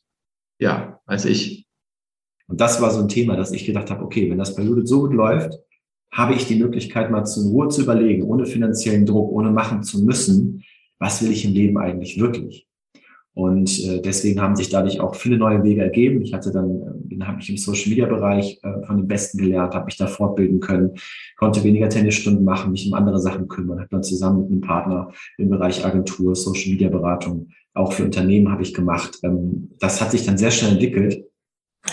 ja, 0.59 0.99
als 1.07 1.25
ich. 1.25 1.65
Und 2.47 2.61
das 2.61 2.79
war 2.79 2.91
so 2.91 3.01
ein 3.01 3.09
Thema, 3.09 3.35
dass 3.35 3.51
ich 3.51 3.65
gedacht 3.65 3.89
habe, 3.89 4.03
okay, 4.03 4.29
wenn 4.29 4.37
das 4.37 4.55
bei 4.55 4.61
Judith 4.61 4.87
so 4.87 5.01
gut 5.01 5.13
läuft, 5.13 5.57
habe 6.11 6.35
ich 6.35 6.45
die 6.45 6.57
Möglichkeit, 6.57 7.09
mal 7.09 7.25
zur 7.25 7.45
Ruhe 7.45 7.69
zu 7.69 7.81
überlegen, 7.81 8.21
ohne 8.21 8.45
finanziellen 8.45 9.07
Druck, 9.07 9.31
ohne 9.31 9.49
machen 9.49 9.81
zu 9.81 10.03
müssen, 10.03 10.63
was 10.99 11.23
will 11.23 11.31
ich 11.31 11.45
im 11.45 11.53
Leben 11.53 11.79
eigentlich 11.79 12.19
wirklich? 12.19 12.67
Und 13.35 13.83
äh, 13.83 14.01
deswegen 14.01 14.41
haben 14.41 14.55
sich 14.55 14.69
dadurch 14.69 15.01
auch 15.01 15.13
viele 15.13 15.37
neue 15.37 15.61
Wege 15.61 15.81
ergeben. 15.81 16.21
Ich 16.21 16.33
hatte 16.33 16.53
dann, 16.53 17.05
äh, 17.11 17.21
habe 17.21 17.41
ich 17.41 17.49
im 17.49 17.57
Social 17.57 17.89
Media 17.89 18.05
Bereich 18.05 18.61
äh, 18.63 18.85
von 18.87 18.95
den 18.95 19.09
Besten 19.09 19.37
gelernt, 19.37 19.75
habe 19.75 19.85
mich 19.85 19.97
da 19.97 20.07
fortbilden 20.07 20.61
können, 20.61 20.91
konnte 21.35 21.61
weniger 21.65 21.89
Tennisstunden 21.89 22.45
machen, 22.45 22.71
mich 22.71 22.87
um 22.87 22.93
andere 22.93 23.19
Sachen 23.19 23.49
kümmern, 23.49 23.79
habe 23.79 23.89
dann 23.91 24.03
zusammen 24.03 24.43
mit 24.43 24.51
einem 24.51 24.61
Partner 24.61 25.11
im 25.37 25.49
Bereich 25.49 25.85
Agentur, 25.85 26.33
Social 26.33 26.71
Media 26.71 26.87
Beratung, 26.87 27.49
auch 27.73 27.91
für 27.91 28.05
Unternehmen 28.05 28.49
habe 28.49 28.63
ich 28.63 28.73
gemacht. 28.73 29.19
Ähm, 29.21 29.69
das 29.81 29.99
hat 29.99 30.11
sich 30.11 30.25
dann 30.25 30.37
sehr 30.37 30.51
schnell 30.51 30.71
entwickelt. 30.71 31.25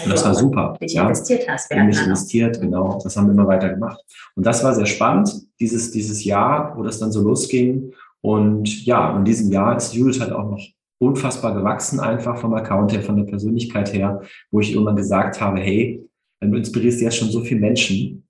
Und 0.05 0.13
das 0.13 0.25
war 0.25 0.37
super. 0.37 0.79
Dich 0.81 0.95
ja. 0.95 1.03
investiert 1.03 1.49
hast. 1.49 1.69
Wir 1.71 1.83
mich 1.83 2.01
investiert, 2.01 2.61
genau. 2.61 3.01
Das 3.03 3.17
haben 3.17 3.27
wir 3.27 3.33
immer 3.33 3.49
weiter 3.49 3.69
gemacht. 3.69 4.01
Und 4.37 4.47
das 4.47 4.63
war 4.63 4.75
sehr 4.77 4.87
spannend, 4.87 5.31
dieses, 5.59 5.91
dieses 5.91 6.25
Jahr, 6.25 6.77
wo 6.77 6.85
das 6.85 7.01
dann 7.01 7.11
so 7.11 7.21
losging. 7.21 7.93
Und 8.21 8.87
ja, 8.87 9.17
in 9.17 9.25
diesem 9.25 9.51
Jahr 9.51 9.77
ist 9.77 9.93
Judith 9.93 10.21
halt 10.21 10.33
auch 10.33 10.49
noch 10.49 10.61
unfassbar 11.03 11.55
gewachsen, 11.55 11.99
einfach 11.99 12.39
vom 12.39 12.55
Account 12.55 12.93
her, 12.93 13.03
von 13.03 13.17
der 13.17 13.25
Persönlichkeit 13.25 13.93
her, 13.93 14.23
wo 14.51 14.61
ich 14.61 14.73
irgendwann 14.73 14.97
gesagt 14.97 15.41
habe, 15.41 15.61
hey, 15.61 16.09
du 16.41 16.57
inspirierst 16.57 17.01
jetzt 17.01 17.17
schon 17.17 17.31
so 17.31 17.41
viele 17.41 17.61
Menschen, 17.61 18.27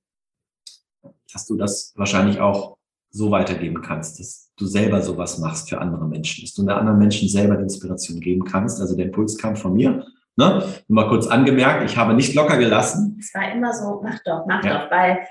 dass 1.33 1.47
du 1.47 1.57
das 1.57 1.93
wahrscheinlich 1.97 2.41
auch 2.41 2.79
so 3.11 3.31
weitergeben 3.31 3.83
kannst, 3.83 4.19
dass 4.19 4.51
du 4.57 4.65
selber 4.65 5.03
sowas 5.03 5.39
machst 5.39 5.69
für 5.69 5.81
andere 5.81 6.09
Menschen, 6.09 6.45
dass 6.45 6.55
du 6.55 6.63
den 6.63 6.71
anderen 6.71 6.99
Menschen 6.99 7.29
selber 7.29 7.57
die 7.57 7.65
Inspiration 7.65 8.21
geben 8.21 8.45
kannst. 8.45 8.81
Also 8.81 8.97
der 8.97 9.07
Impuls 9.07 9.37
kam 9.37 9.55
von 9.55 9.75
mir. 9.75 10.07
Ne? 10.37 10.65
Nur 10.89 11.05
mal 11.05 11.09
kurz 11.11 11.27
angemerkt, 11.27 11.85
ich 11.85 11.97
habe 11.99 12.15
nicht 12.15 12.35
locker 12.35 12.57
gelassen. 12.57 13.19
Es 13.21 13.35
war 13.35 13.53
immer 13.53 13.75
so, 13.75 14.01
mach 14.03 14.19
doch, 14.25 14.47
mach 14.47 14.65
ja. 14.65 14.85
doch, 14.85 14.91
weil 14.91 15.27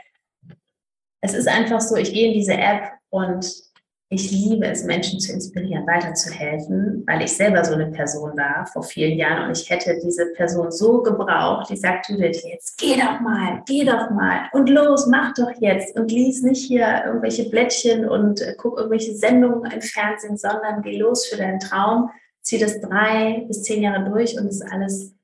es 1.22 1.34
ist 1.34 1.48
einfach 1.48 1.82
so, 1.82 1.96
ich 1.96 2.14
gehe 2.14 2.28
in 2.28 2.34
diese 2.34 2.54
App 2.54 2.84
und 3.10 3.71
ich 4.14 4.30
liebe 4.30 4.66
es, 4.68 4.84
Menschen 4.84 5.22
zu 5.22 5.32
inspirieren, 5.32 5.88
weiterzuhelfen, 5.88 7.02
weil 7.08 7.22
ich 7.22 7.32
selber 7.32 7.64
so 7.64 7.74
eine 7.74 7.88
Person 7.88 8.38
war 8.38 8.68
vor 8.68 8.84
vielen 8.84 9.18
Jahren 9.18 9.48
und 9.48 9.58
ich 9.58 9.70
hätte 9.70 9.98
diese 10.04 10.34
Person 10.34 10.70
so 10.70 11.02
gebraucht, 11.02 11.70
die 11.70 11.78
sagt, 11.78 12.10
Judith, 12.10 12.44
jetzt 12.44 12.78
geh 12.78 12.96
doch 12.98 13.22
mal, 13.22 13.64
geh 13.66 13.86
doch 13.86 14.10
mal 14.10 14.50
und 14.52 14.70
los, 14.70 15.08
mach 15.08 15.34
doch 15.36 15.50
jetzt 15.62 15.98
und 15.98 16.12
lies 16.12 16.42
nicht 16.42 16.68
hier 16.68 17.04
irgendwelche 17.06 17.50
Blättchen 17.50 18.08
und 18.08 18.42
äh, 18.42 18.54
guck 18.58 18.78
irgendwelche 18.78 19.16
Sendungen 19.16 19.72
im 19.72 19.82
Fernsehen, 19.82 20.36
sondern 20.36 20.82
geh 20.82 20.98
los 20.98 21.28
für 21.28 21.38
deinen 21.38 21.62
Traum, 21.62 22.10
zieh 22.42 22.60
das 22.60 22.82
drei 22.82 23.46
bis 23.48 23.64
zehn 23.64 23.82
Jahre 23.82 24.10
durch 24.10 24.38
und 24.38 24.48
ist 24.48 24.62
alles 24.74 25.16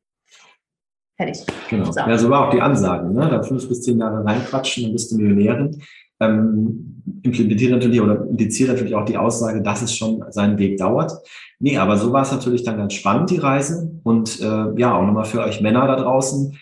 fertig. 1.18 1.46
Genau. 1.70 1.92
So. 1.92 2.00
Ja, 2.00 2.18
so 2.18 2.30
war 2.30 2.48
auch 2.48 2.52
die 2.52 2.62
Ansage, 2.62 3.12
ne? 3.12 3.28
Da 3.30 3.44
fünf 3.44 3.68
bis 3.68 3.82
zehn 3.82 4.00
Jahre 4.00 4.24
reinquatschen, 4.24 4.84
dann 4.84 4.94
bist 4.94 5.12
du 5.12 5.18
Millionärin 5.18 5.82
ähm, 6.20 7.04
implementiert 7.24 7.72
natürlich 7.72 8.02
oder 8.02 8.26
impliziert 8.28 8.70
natürlich 8.70 8.96
auch 8.96 9.06
die 9.06 9.18
Aussage, 9.18 9.62
dass 9.62 9.82
es 9.82 9.96
schon 9.96 10.24
seinen 10.30 10.58
Weg 10.58 10.78
dauert. 10.78 11.12
Nee, 11.60 11.78
aber 11.78 11.98
so 11.98 12.12
war 12.12 12.24
es 12.24 12.32
natürlich 12.32 12.64
dann 12.64 12.78
ganz 12.78 12.94
spannend, 12.94 13.30
die 13.30 13.38
Reise. 13.38 13.92
Und 14.04 14.40
äh, 14.42 14.80
ja, 14.80 14.96
auch 14.96 15.06
nochmal 15.06 15.26
für 15.26 15.44
euch 15.44 15.62
Männer 15.62 15.88
da 15.88 15.96
draußen, 15.96 16.58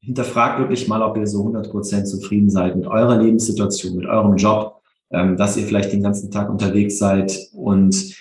hinterfragt 0.00 0.58
wirklich 0.58 0.86
mal, 0.88 1.02
ob 1.02 1.16
ihr 1.16 1.26
so 1.26 1.44
100% 1.46 2.04
zufrieden 2.04 2.50
seid 2.50 2.76
mit 2.76 2.86
eurer 2.86 3.16
Lebenssituation, 3.16 3.96
mit 3.96 4.06
eurem 4.06 4.36
Job, 4.36 4.82
ähm, 5.10 5.36
dass 5.36 5.56
ihr 5.56 5.64
vielleicht 5.64 5.92
den 5.92 6.02
ganzen 6.02 6.30
Tag 6.30 6.50
unterwegs 6.50 6.98
seid 6.98 7.38
und 7.52 8.14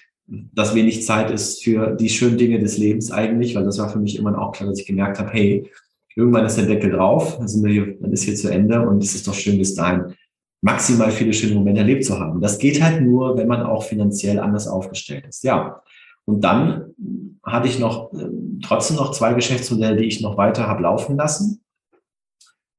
dass 0.53 0.75
wenig 0.75 1.05
Zeit 1.05 1.31
ist 1.31 1.63
für 1.63 1.95
die 1.95 2.09
schönen 2.09 2.37
Dinge 2.37 2.59
des 2.59 2.77
Lebens 2.77 3.11
eigentlich, 3.11 3.55
weil 3.55 3.65
das 3.65 3.77
war 3.77 3.89
für 3.89 3.99
mich 3.99 4.17
immer 4.17 4.37
auch 4.39 4.51
klar, 4.51 4.69
dass 4.69 4.79
ich 4.79 4.85
gemerkt 4.85 5.19
habe, 5.19 5.31
hey, 5.31 5.69
irgendwann 6.15 6.45
ist 6.45 6.57
der 6.57 6.65
Deckel 6.65 6.91
drauf, 6.91 7.37
dann, 7.37 7.47
sind 7.47 7.63
wir 7.63 7.71
hier, 7.71 7.97
dann 7.99 8.11
ist 8.11 8.23
hier 8.23 8.35
zu 8.35 8.49
Ende 8.49 8.81
und 8.87 9.03
es 9.03 9.15
ist 9.15 9.27
doch 9.27 9.33
schön 9.33 9.57
bis 9.57 9.75
dahin 9.75 10.13
maximal 10.63 11.11
viele 11.11 11.33
schöne 11.33 11.55
Momente 11.55 11.81
erlebt 11.81 12.05
zu 12.05 12.17
haben. 12.19 12.39
Das 12.39 12.57
geht 12.57 12.81
halt 12.81 13.01
nur, 13.01 13.37
wenn 13.37 13.49
man 13.49 13.63
auch 13.63 13.83
finanziell 13.83 14.39
anders 14.39 14.67
aufgestellt 14.67 15.27
ist. 15.27 15.43
Ja. 15.43 15.83
Und 16.25 16.41
dann 16.41 16.93
hatte 17.43 17.67
ich 17.67 17.79
noch 17.79 18.13
äh, 18.13 18.29
trotzdem 18.63 18.95
noch 18.95 19.11
zwei 19.11 19.33
Geschäftsmodelle, 19.33 19.97
die 19.97 20.05
ich 20.05 20.21
noch 20.21 20.37
weiter 20.37 20.67
habe 20.67 20.83
laufen 20.83 21.17
lassen. 21.17 21.61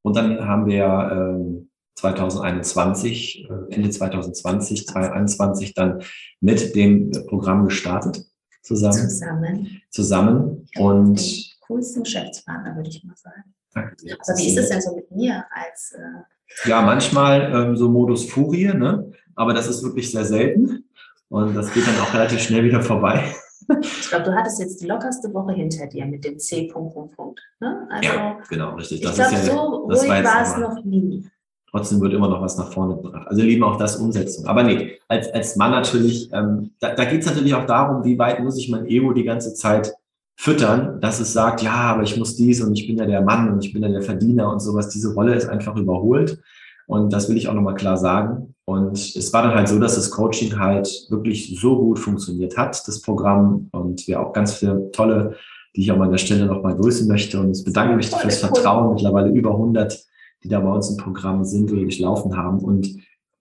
Und 0.03 0.17
dann 0.17 0.49
haben 0.49 0.67
wir 0.67 0.85
äh, 0.87 1.67
2021, 1.94 3.48
äh, 3.48 3.74
Ende 3.74 3.90
2020, 3.90 4.87
2021 4.87 5.74
dann 5.74 6.02
mit 6.40 6.74
dem 6.74 7.11
Programm 7.28 7.64
gestartet 7.64 8.24
zusammen. 8.62 9.09
Zusammen. 9.09 9.83
Zusammen. 9.90 10.68
Und 10.76 11.57
coolsten 11.61 12.02
Geschäftspartner, 12.02 12.76
würde 12.76 12.88
ich 12.88 13.04
mal 13.04 13.16
sagen. 13.16 13.54
Danke. 13.72 13.96
Aber 14.12 14.38
wie 14.38 14.48
ist 14.48 14.59
es 14.59 14.68
denn 14.68 14.80
so 14.80 14.94
mit 14.94 15.11
mir 15.11 15.44
als 15.50 15.92
äh, 15.92 16.68
ja, 16.68 16.83
manchmal 16.83 17.52
ähm, 17.52 17.76
so 17.76 17.88
Modus 17.88 18.30
Furie, 18.30 18.72
ne? 18.72 19.11
aber 19.35 19.54
das 19.54 19.68
ist 19.68 19.83
wirklich 19.83 20.11
sehr 20.11 20.24
selten 20.24 20.85
und 21.28 21.54
das 21.54 21.72
geht 21.72 21.87
dann 21.87 21.98
auch 21.98 22.14
relativ 22.14 22.40
schnell 22.40 22.64
wieder 22.64 22.83
vorbei. 22.83 23.35
Ich 23.80 24.09
glaube, 24.11 24.24
du 24.26 24.35
hattest 24.35 24.61
jetzt 24.61 24.83
die 24.83 24.87
lockerste 24.87 25.33
Woche 25.33 25.54
hinter 25.54 25.87
dir 25.87 26.04
mit 26.04 26.24
dem 26.24 26.38
C. 26.38 26.68
Punkt, 26.70 26.94
Punkt, 26.94 27.16
Punkt. 27.16 27.40
Ne? 27.61 27.88
Also, 27.90 28.09
ja, 28.09 28.38
genau, 28.48 28.74
richtig. 28.74 29.00
Das 29.00 29.12
ich 29.12 29.16
glaube, 29.16 29.35
ja, 29.35 29.40
so 29.40 29.61
ruhig 29.87 30.24
war 30.24 30.42
es 30.42 30.57
noch 30.59 30.85
nie. 30.85 31.26
Trotzdem 31.75 32.01
wird 32.01 32.13
immer 32.13 32.29
noch 32.29 32.41
was 32.41 32.57
nach 32.57 32.73
vorne 32.73 32.95
gebracht. 32.95 33.27
Also 33.27 33.43
lieben 33.43 33.65
auch 33.65 33.77
das 33.77 33.97
Umsetzung. 33.97 34.47
Aber 34.47 34.63
nee, 34.63 34.93
als, 35.09 35.29
als 35.35 35.57
Mann 35.57 35.73
natürlich, 35.73 36.31
ähm, 36.33 36.71
da, 36.79 36.95
da 36.95 37.05
geht 37.05 37.23
es 37.23 37.27
natürlich 37.27 37.53
auch 37.53 37.67
darum, 37.67 38.05
wie 38.05 38.17
weit 38.17 38.39
muss 38.45 38.57
ich 38.57 38.69
mein 38.69 38.87
Ego 38.87 39.13
die 39.13 39.25
ganze 39.25 39.55
Zeit 39.55 39.93
füttern, 40.37 41.01
dass 41.01 41.19
es 41.19 41.33
sagt, 41.33 41.63
ja, 41.63 41.73
aber 41.73 42.05
ich 42.05 42.17
muss 42.17 42.37
dies 42.37 42.63
und 42.63 42.79
ich 42.79 42.87
bin 42.87 42.97
ja 42.97 43.07
der 43.07 43.23
Mann 43.23 43.53
und 43.53 43.65
ich 43.65 43.73
bin 43.73 43.83
ja 43.83 43.89
der 43.89 44.03
Verdiener 44.03 44.53
und 44.53 44.61
sowas. 44.61 44.89
Diese 44.91 45.15
Rolle 45.15 45.35
ist 45.35 45.49
einfach 45.49 45.75
überholt. 45.75 46.39
Und 46.87 47.13
das 47.13 47.29
will 47.29 47.37
ich 47.37 47.49
auch 47.49 47.55
nochmal 47.55 47.75
klar 47.75 47.97
sagen. 47.97 48.55
Und 48.67 48.97
es 48.97 49.33
war 49.33 49.43
dann 49.43 49.57
halt 49.57 49.67
so, 49.67 49.81
dass 49.81 49.97
das 49.97 50.13
Coaching 50.13 50.57
halt 50.61 50.89
wirklich 51.09 51.59
so 51.61 51.77
gut 51.77 51.99
funktioniert 51.99 52.57
hat, 52.57 52.87
das 52.87 53.03
Programm. 53.03 53.69
Und 53.73 54.07
wir 54.07 54.21
auch 54.21 54.33
ganz 54.33 54.55
viele 54.55 54.93
tolle, 54.93 55.35
die 55.75 55.81
ich 55.81 55.91
auch 55.91 55.97
mal 55.97 56.05
an 56.05 56.13
der 56.13 56.19
Stelle 56.19 56.47
nochmal 56.47 56.77
grüßen 56.77 57.09
möchte 57.09 57.41
und 57.41 57.65
bedanken 57.65 57.97
möchte 57.97 58.17
fürs 58.17 58.39
Vertrauen. 58.39 58.95
Mittlerweile 58.95 59.31
über 59.31 59.51
100, 59.51 60.05
die 60.44 60.48
da 60.48 60.61
bei 60.61 60.70
uns 60.70 60.90
im 60.90 60.98
Programm 60.98 61.44
sind 61.44 61.72
oder 61.72 61.80
durchlaufen 61.80 62.37
haben. 62.37 62.61
Und 62.61 62.96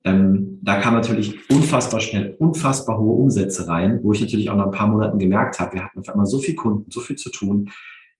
ähm, 0.05 0.59
da 0.61 0.79
kam 0.79 0.93
natürlich 0.93 1.49
unfassbar 1.49 1.99
schnell, 1.99 2.35
unfassbar 2.39 2.97
hohe 2.97 3.21
Umsätze 3.21 3.67
rein, 3.67 3.99
wo 4.03 4.13
ich 4.13 4.21
natürlich 4.21 4.49
auch 4.49 4.55
nach 4.55 4.65
ein 4.65 4.71
paar 4.71 4.87
Monaten 4.87 5.19
gemerkt 5.19 5.59
habe, 5.59 5.73
wir 5.73 5.83
hatten 5.83 5.99
auf 5.99 6.09
einmal 6.09 6.25
so 6.25 6.39
viel 6.39 6.55
Kunden, 6.55 6.89
so 6.89 6.99
viel 6.99 7.15
zu 7.15 7.29
tun, 7.29 7.69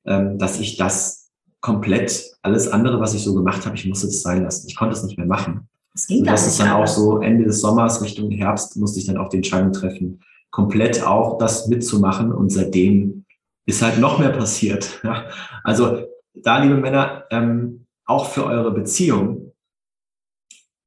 ähm, 0.06 0.38
dass 0.38 0.60
ich 0.60 0.78
das 0.78 1.32
komplett, 1.62 2.32
alles 2.42 2.68
andere, 2.68 3.00
was 3.00 3.14
ich 3.14 3.24
so 3.24 3.34
gemacht 3.34 3.66
habe, 3.66 3.76
ich 3.76 3.88
musste 3.88 4.08
das 4.08 4.22
sein 4.22 4.44
lassen. 4.44 4.68
Ich 4.68 4.76
konnte 4.76 4.96
es 4.96 5.04
nicht 5.04 5.18
mehr 5.18 5.28
machen. 5.28 5.68
Das 5.94 6.08
ging 6.08 6.24
das 6.24 6.48
ist 6.48 6.60
dann 6.60 6.72
auch 6.72 6.88
so 6.88 7.20
Ende 7.20 7.46
des 7.46 7.62
Sommers, 7.62 8.02
Richtung 8.02 8.32
Herbst, 8.32 8.76
musste 8.78 9.00
ich 9.00 9.06
dann 9.06 9.18
auch 9.18 9.30
die 9.30 9.38
Entscheidung 9.38 9.72
treffen, 9.72 10.20
komplett 10.52 11.06
auch 11.06 11.38
das 11.38 11.68
mitzumachen. 11.68 12.34
Und 12.34 12.52
seitdem 12.52 13.26
ist 13.66 13.82
halt 13.82 14.00
noch 14.00 14.20
mehr 14.20 14.32
passiert. 14.32 15.00
Ja? 15.04 15.26
Also 15.64 16.00
da, 16.34 16.62
liebe 16.62 16.76
Männer, 16.76 17.26
ähm, 17.30 17.83
auch 18.06 18.30
für 18.30 18.46
eure 18.46 18.72
Beziehung, 18.72 19.54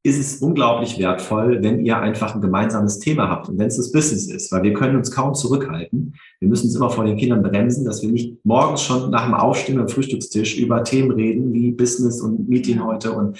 ist 0.06 0.18
es 0.20 0.36
unglaublich 0.40 0.98
wertvoll, 1.00 1.62
wenn 1.62 1.84
ihr 1.84 1.98
einfach 1.98 2.34
ein 2.34 2.40
gemeinsames 2.40 3.00
Thema 3.00 3.28
habt 3.28 3.48
und 3.48 3.58
wenn 3.58 3.66
es 3.66 3.76
das 3.76 3.90
Business 3.90 4.28
ist, 4.28 4.52
weil 4.52 4.62
wir 4.62 4.72
können 4.72 4.94
uns 4.94 5.10
kaum 5.10 5.34
zurückhalten. 5.34 6.14
Wir 6.38 6.48
müssen 6.48 6.66
uns 6.66 6.76
immer 6.76 6.90
vor 6.90 7.04
den 7.04 7.16
Kindern 7.16 7.42
bremsen, 7.42 7.84
dass 7.84 8.02
wir 8.02 8.10
nicht 8.10 8.38
morgens 8.44 8.82
schon 8.82 9.10
nach 9.10 9.24
dem 9.24 9.34
Aufstehen 9.34 9.80
am 9.80 9.88
Frühstückstisch 9.88 10.58
über 10.58 10.84
Themen 10.84 11.10
reden 11.10 11.52
wie 11.52 11.72
Business 11.72 12.20
und 12.20 12.48
Meeting 12.48 12.84
heute 12.84 13.12
und 13.12 13.38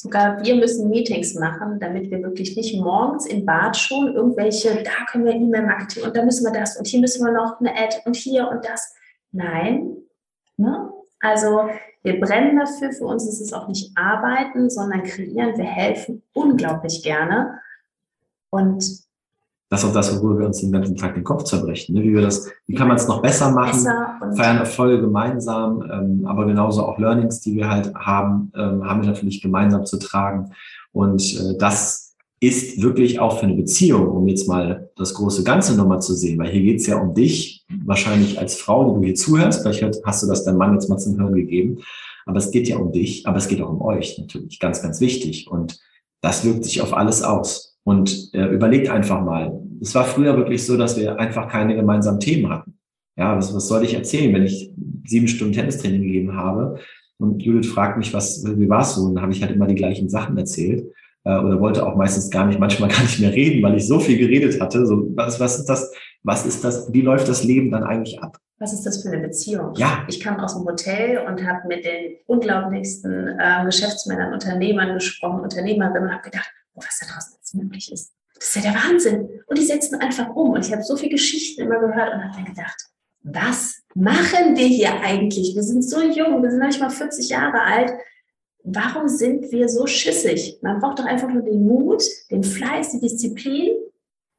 Sogar 0.00 0.44
wir 0.44 0.54
müssen 0.54 0.90
Meetings 0.90 1.34
machen, 1.34 1.80
damit 1.80 2.08
wir 2.12 2.22
wirklich 2.22 2.56
nicht 2.56 2.80
morgens 2.80 3.26
in 3.26 3.44
Bad 3.44 3.76
schon 3.76 4.14
irgendwelche, 4.14 4.84
da 4.84 5.04
können 5.10 5.24
wir 5.24 5.34
E-Mail-Marketing 5.34 6.04
und 6.04 6.16
da 6.16 6.24
müssen 6.24 6.44
wir 6.44 6.52
das 6.52 6.78
und 6.78 6.86
hier 6.86 7.00
müssen 7.00 7.26
wir 7.26 7.32
noch 7.32 7.58
eine 7.58 7.72
Ad 7.72 7.96
und 8.04 8.14
hier 8.14 8.48
und 8.48 8.64
das. 8.64 8.94
Nein. 9.32 9.96
Ne? 10.56 10.88
Also 11.20 11.68
wir 12.02 12.20
brennen 12.20 12.58
dafür, 12.58 12.92
für 12.92 13.04
uns 13.04 13.26
ist 13.26 13.40
es 13.40 13.52
auch 13.52 13.68
nicht 13.68 13.96
arbeiten, 13.96 14.70
sondern 14.70 15.02
kreieren. 15.02 15.56
Wir 15.56 15.64
helfen 15.64 16.22
unglaublich 16.32 17.02
gerne. 17.02 17.60
Und 18.50 19.08
das 19.70 19.82
ist 19.82 19.90
auch 19.90 19.92
das, 19.92 20.16
worüber 20.16 20.40
wir 20.40 20.46
uns 20.46 20.60
den 20.60 20.72
ganzen 20.72 20.96
Tag 20.96 21.14
den 21.14 21.24
Kopf 21.24 21.44
zerbrechen. 21.44 21.94
Ne? 21.94 22.02
Wie 22.02 22.14
wir 22.14 22.22
das, 22.22 22.50
wie 22.66 22.74
kann 22.74 22.88
man 22.88 22.96
es 22.96 23.06
noch 23.06 23.20
besser 23.20 23.50
machen? 23.50 23.72
Besser 23.72 24.18
feiern 24.34 24.56
Erfolge 24.58 25.02
gemeinsam, 25.02 25.82
ähm, 25.90 26.26
aber 26.26 26.46
genauso 26.46 26.86
auch 26.86 26.98
Learnings, 26.98 27.40
die 27.40 27.54
wir 27.54 27.68
halt 27.68 27.94
haben, 27.94 28.50
ähm, 28.56 28.88
haben 28.88 29.02
wir 29.02 29.10
natürlich 29.10 29.42
gemeinsam 29.42 29.84
zu 29.84 29.98
tragen. 29.98 30.52
Und 30.92 31.22
äh, 31.34 31.58
das 31.58 32.07
ist 32.40 32.80
wirklich 32.80 33.18
auch 33.18 33.38
für 33.38 33.46
eine 33.46 33.54
Beziehung, 33.54 34.08
um 34.08 34.28
jetzt 34.28 34.46
mal 34.46 34.90
das 34.96 35.14
große 35.14 35.42
Ganze 35.42 35.76
nochmal 35.76 36.00
zu 36.00 36.14
sehen, 36.14 36.38
weil 36.38 36.50
hier 36.50 36.62
geht 36.62 36.80
es 36.80 36.86
ja 36.86 36.98
um 36.98 37.14
dich, 37.14 37.64
wahrscheinlich 37.84 38.38
als 38.38 38.54
Frau, 38.56 38.88
die 38.88 39.00
du 39.00 39.06
hier 39.06 39.14
zuhörst, 39.14 39.62
vielleicht 39.62 39.84
hast 40.04 40.22
du 40.22 40.26
das 40.28 40.44
deinem 40.44 40.58
Mann 40.58 40.74
jetzt 40.74 40.88
mal 40.88 40.98
zum 40.98 41.18
Hören 41.18 41.34
gegeben, 41.34 41.78
aber 42.26 42.38
es 42.38 42.50
geht 42.50 42.68
ja 42.68 42.76
um 42.76 42.92
dich, 42.92 43.26
aber 43.26 43.38
es 43.38 43.48
geht 43.48 43.60
auch 43.62 43.70
um 43.70 43.80
euch 43.80 44.18
natürlich, 44.18 44.60
ganz, 44.60 44.82
ganz 44.82 45.00
wichtig. 45.00 45.50
Und 45.50 45.80
das 46.20 46.44
wirkt 46.44 46.64
sich 46.64 46.82
auf 46.82 46.94
alles 46.94 47.22
aus. 47.22 47.78
Und 47.84 48.34
äh, 48.34 48.46
überlegt 48.48 48.90
einfach 48.90 49.24
mal, 49.24 49.58
es 49.80 49.94
war 49.94 50.04
früher 50.04 50.36
wirklich 50.36 50.64
so, 50.64 50.76
dass 50.76 50.98
wir 50.98 51.18
einfach 51.18 51.48
keine 51.48 51.74
gemeinsamen 51.74 52.20
Themen 52.20 52.50
hatten. 52.50 52.74
Ja, 53.16 53.34
was, 53.36 53.54
was 53.54 53.66
soll 53.66 53.82
ich 53.82 53.94
erzählen, 53.94 54.34
wenn 54.34 54.44
ich 54.44 54.70
sieben 55.06 55.26
Stunden 55.26 55.54
Tennistraining 55.54 56.02
gegeben 56.02 56.36
habe? 56.36 56.78
Und 57.16 57.42
Judith 57.42 57.70
fragt 57.70 57.96
mich, 57.96 58.12
was, 58.12 58.44
wie 58.44 58.68
war 58.68 58.82
es 58.82 58.94
so? 58.94 59.04
Und 59.04 59.14
dann 59.14 59.22
habe 59.22 59.32
ich 59.32 59.42
halt 59.42 59.52
immer 59.52 59.66
die 59.66 59.74
gleichen 59.74 60.10
Sachen 60.10 60.36
erzählt. 60.36 60.84
äh, 60.84 60.92
oder 61.32 61.60
wollte 61.60 61.86
auch 61.86 61.96
meistens 61.96 62.30
gar 62.30 62.46
nicht, 62.46 62.58
manchmal 62.58 62.88
gar 62.94 63.02
nicht 63.02 63.20
mehr 63.20 63.32
reden, 63.32 63.62
weil 63.62 63.76
ich 63.76 63.86
so 63.86 64.00
viel 64.00 64.18
geredet 64.18 64.60
hatte. 64.60 64.86
So, 64.86 65.08
was, 65.14 65.38
was 65.40 65.58
ist 65.58 65.66
das, 65.66 65.92
was 66.22 66.46
ist 66.46 66.64
das, 66.64 66.92
wie 66.92 67.02
läuft 67.02 67.28
das 67.28 67.44
Leben 67.44 67.70
dann 67.70 67.84
eigentlich 67.84 68.20
ab? 68.22 68.38
Was 68.60 68.72
ist 68.72 68.84
das 68.84 69.02
für 69.02 69.10
eine 69.10 69.20
Beziehung? 69.20 69.72
Ja. 69.76 70.04
Ich 70.08 70.18
kam 70.18 70.40
aus 70.40 70.54
dem 70.54 70.64
Hotel 70.64 71.18
und 71.18 71.46
habe 71.46 71.68
mit 71.68 71.84
den 71.84 72.16
unglaublichsten 72.26 73.38
äh, 73.38 73.64
Geschäftsmännern, 73.64 74.32
Unternehmern 74.32 74.94
gesprochen, 74.94 75.40
Unternehmerinnen 75.40 76.04
und 76.04 76.12
habe 76.12 76.24
gedacht, 76.24 76.50
oh, 76.74 76.80
was 76.80 76.98
da 76.98 77.06
draußen 77.06 77.34
jetzt 77.36 77.54
möglich 77.54 77.92
ist. 77.92 78.12
Das 78.34 78.48
ist 78.48 78.56
ja 78.56 78.72
der 78.72 78.80
Wahnsinn. 78.80 79.28
Und 79.46 79.58
die 79.58 79.64
setzen 79.64 80.00
einfach 80.00 80.28
um. 80.34 80.50
Und 80.50 80.66
ich 80.66 80.72
habe 80.72 80.82
so 80.82 80.96
viele 80.96 81.12
Geschichten 81.12 81.62
immer 81.62 81.78
gehört 81.78 82.14
und 82.14 82.24
habe 82.24 82.34
dann 82.34 82.44
gedacht, 82.44 82.76
was 83.22 83.82
machen 83.94 84.56
wir 84.56 84.66
hier 84.66 85.00
eigentlich? 85.02 85.54
Wir 85.54 85.62
sind 85.62 85.82
so 85.82 86.00
jung, 86.00 86.42
wir 86.42 86.50
sind 86.50 86.60
noch 86.60 86.66
nicht 86.66 86.80
mal 86.80 86.90
40 86.90 87.28
Jahre 87.28 87.60
alt 87.60 87.92
warum 88.74 89.08
sind 89.08 89.50
wir 89.52 89.68
so 89.68 89.86
schissig? 89.86 90.58
Man 90.62 90.80
braucht 90.80 90.98
doch 90.98 91.04
einfach 91.04 91.28
nur 91.28 91.42
den 91.42 91.66
Mut, 91.66 92.02
den 92.30 92.42
Fleiß, 92.42 92.92
die 92.92 93.00
Disziplin 93.00 93.70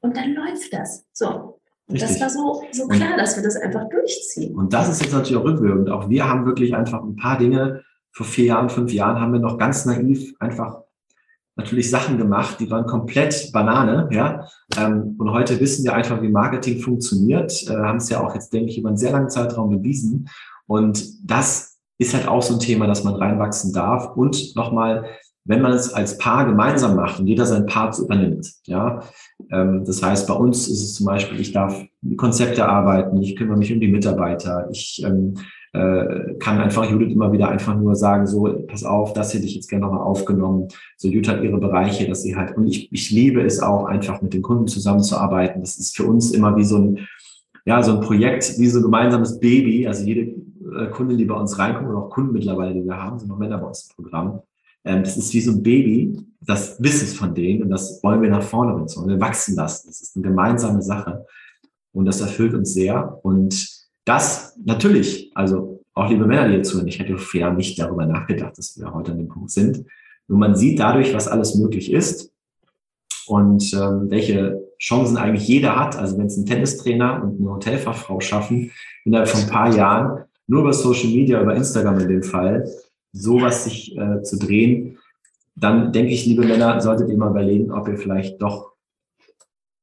und 0.02 0.16
dann 0.16 0.34
läuft 0.34 0.74
das. 0.74 1.06
So. 1.14 1.60
Und 1.88 2.02
das 2.02 2.22
war 2.22 2.30
so, 2.30 2.62
so 2.72 2.88
klar, 2.88 3.18
dass 3.18 3.36
wir 3.36 3.44
das 3.44 3.56
einfach 3.56 3.90
durchziehen. 3.90 4.56
Und 4.56 4.74
das 4.74 4.90
ist 4.90 5.02
jetzt 5.02 5.12
natürlich 5.12 5.38
auch 5.38 5.46
rückwirkend. 5.46 5.90
Auch 5.90 6.08
wir 6.08 6.30
haben 6.30 6.46
wirklich 6.46 6.76
einfach 6.76 7.02
ein 7.04 7.16
paar 7.16 7.38
Dinge, 7.38 7.84
vor 8.12 8.26
vier 8.26 8.46
Jahren, 8.46 8.70
fünf 8.70 8.92
Jahren 8.92 9.20
haben 9.20 9.34
wir 9.34 9.40
noch 9.40 9.58
ganz 9.58 9.86
naiv 9.86 10.34
einfach 10.40 10.82
natürlich 11.56 11.90
Sachen 11.90 12.18
gemacht, 12.18 12.60
die 12.60 12.70
waren 12.72 12.86
komplett 12.86 13.52
Banane, 13.52 14.08
ja. 14.12 14.48
Ähm, 14.78 15.16
und 15.18 15.32
heute 15.32 15.60
wissen 15.60 15.84
wir 15.84 15.94
einfach, 15.94 16.22
wie 16.22 16.30
Marketing 16.30 16.80
funktioniert, 16.80 17.52
äh, 17.70 17.76
haben 17.76 17.98
es 17.98 18.10
ja 18.10 18.22
auch 18.22 18.34
jetzt, 18.34 18.54
denke 18.54 18.72
ich, 18.72 18.78
über 18.78 18.90
einen 18.90 18.98
sehr 18.98 19.12
langen 19.12 19.30
Zeitraum 19.30 19.70
bewiesen. 19.70 20.30
Und 20.68 21.30
das 21.30 21.69
ist 22.00 22.14
halt 22.14 22.28
auch 22.28 22.42
so 22.42 22.56
ein 22.56 22.60
Thema, 22.60 22.88
dass 22.88 23.04
man 23.04 23.16
reinwachsen 23.16 23.74
darf. 23.74 24.16
Und 24.16 24.56
nochmal, 24.56 25.06
wenn 25.46 25.62
man 25.62 25.74
es 25.74 25.94
als 25.94 26.18
Paar 26.18 26.46
gemeinsam 26.46 26.96
macht 26.96 27.20
und 27.20 27.28
jeder 27.28 27.46
sein 27.46 27.66
Part 27.66 28.00
übernimmt, 28.00 28.52
ja, 28.66 29.04
ähm, 29.52 29.84
das 29.86 30.02
heißt, 30.02 30.28
bei 30.28 30.34
uns 30.34 30.68
ist 30.68 30.82
es 30.82 30.94
zum 30.96 31.06
Beispiel, 31.06 31.40
ich 31.40 31.52
darf 31.52 31.80
Konzepte 32.18 32.68
arbeiten, 32.68 33.22
ich 33.22 33.36
kümmere 33.36 33.58
mich 33.58 33.72
um 33.72 33.80
die 33.80 33.90
Mitarbeiter, 33.90 34.70
ich 34.72 35.04
ähm, 35.06 35.36
äh, 35.74 36.36
kann 36.40 36.60
einfach 36.60 36.90
Judith 36.90 37.12
immer 37.12 37.32
wieder 37.32 37.50
einfach 37.50 37.76
nur 37.76 37.96
sagen, 37.96 38.26
so, 38.26 38.64
pass 38.68 38.84
auf, 38.84 39.14
das 39.14 39.34
hätte 39.34 39.46
ich 39.46 39.56
jetzt 39.56 39.70
gerne 39.70 39.86
nochmal 39.86 40.02
aufgenommen. 40.02 40.70
So, 40.98 41.10
Judith 41.10 41.30
hat 41.30 41.44
ihre 41.44 41.60
Bereiche, 41.60 42.08
dass 42.08 42.24
sie 42.24 42.36
halt, 42.36 42.56
und 42.58 42.66
ich, 42.66 42.92
ich 42.92 43.12
liebe 43.12 43.42
es 43.42 43.62
auch, 43.62 43.86
einfach 43.86 44.22
mit 44.22 44.34
den 44.34 44.42
Kunden 44.42 44.68
zusammenzuarbeiten. 44.68 45.62
Das 45.62 45.78
ist 45.78 45.96
für 45.96 46.06
uns 46.06 46.32
immer 46.32 46.56
wie 46.56 46.64
so 46.64 46.78
ein, 46.78 47.08
ja, 47.66 47.84
so 47.84 47.94
ein 47.94 48.02
Projekt, 48.02 48.58
wie 48.58 48.68
so 48.68 48.80
ein 48.80 48.84
gemeinsames 48.84 49.40
Baby. 49.40 49.86
Also 49.86 50.06
jede 50.06 50.34
äh, 50.78 50.88
Kunden, 50.88 51.18
die 51.18 51.26
bei 51.26 51.36
uns 51.36 51.58
reinkommen, 51.58 51.90
oder 51.90 52.06
auch 52.06 52.10
Kunden 52.10 52.34
mittlerweile, 52.34 52.74
die 52.74 52.86
wir 52.86 52.98
haben, 52.98 53.20
sind 53.20 53.30
noch 53.30 53.38
Männer 53.38 53.58
bei 53.58 53.68
uns 53.68 53.90
im 53.90 53.96
Programm. 53.96 54.42
Ähm, 54.86 55.04
das 55.04 55.18
ist 55.18 55.34
wie 55.34 55.42
so 55.42 55.52
ein 55.52 55.64
Baby, 55.64 56.18
das 56.42 56.82
Wissen 56.82 57.08
von 57.16 57.34
denen 57.34 57.64
und 57.64 57.70
das 57.70 58.02
wollen 58.04 58.22
wir 58.22 58.30
nach 58.30 58.44
vorne 58.44 58.74
bringen, 58.74 58.90
und 58.96 59.10
wir 59.10 59.20
wachsen 59.20 59.56
lassen. 59.56 59.88
Das 59.88 60.02
ist 60.02 60.16
eine 60.16 60.24
gemeinsame 60.24 60.82
Sache 60.82 61.26
und 61.94 62.06
das 62.06 62.22
erfüllt 62.22 62.54
uns 62.54 62.74
sehr. 62.74 63.20
Und 63.24 63.68
das 64.06 64.58
natürlich, 64.64 65.32
also 65.36 65.84
auch 65.94 66.10
liebe 66.10 66.26
Männer, 66.26 66.48
die 66.48 66.56
hier 66.56 66.64
zuhören, 66.64 66.88
ich 66.88 67.00
hätte 67.00 67.18
fair 67.18 67.52
nicht 67.52 67.78
darüber 67.78 68.06
nachgedacht, 68.06 68.58
dass 68.58 68.80
wir 68.80 68.94
heute 68.94 69.12
an 69.12 69.18
dem 69.18 69.28
Punkt 69.28 69.52
sind. 69.52 69.86
Nur 70.28 70.38
man 70.38 70.56
sieht 70.56 70.80
dadurch, 70.80 71.14
was 71.14 71.28
alles 71.28 71.56
möglich 71.56 71.92
ist 71.92 72.32
und 73.28 73.74
ähm, 73.74 74.10
welche 74.10 74.62
Chancen 74.80 75.18
eigentlich 75.18 75.48
jeder 75.48 75.78
hat. 75.78 75.98
Also 75.98 76.18
wenn 76.18 76.28
es 76.28 76.38
ein 76.38 76.46
Tennistrainer 76.46 77.22
und 77.22 77.40
eine 77.40 77.52
Hotelfachfrau 77.52 78.20
schaffen, 78.22 78.72
innerhalb 79.04 79.28
von 79.28 79.42
ein 79.42 79.50
paar 79.50 79.76
Jahren 79.76 80.24
nur 80.50 80.62
über 80.62 80.74
Social 80.74 81.10
Media, 81.10 81.42
über 81.42 81.56
Instagram 81.56 82.00
in 82.00 82.10
dem 82.10 82.24
Fall, 82.24 82.68
sowas 83.14 83.66
sich 83.66 83.96
äh, 83.98 84.22
zu 84.24 84.38
drehen, 84.38 84.98
dann 85.56 85.94
denke 85.94 86.12
ich, 86.12 86.26
liebe 86.26 86.46
Männer, 86.46 86.82
solltet 86.82 87.10
ihr 87.10 87.18
mal 87.18 87.30
überlegen, 87.30 87.72
ob 87.72 87.88
ihr 87.88 87.98
vielleicht 87.98 88.42
doch 88.42 88.74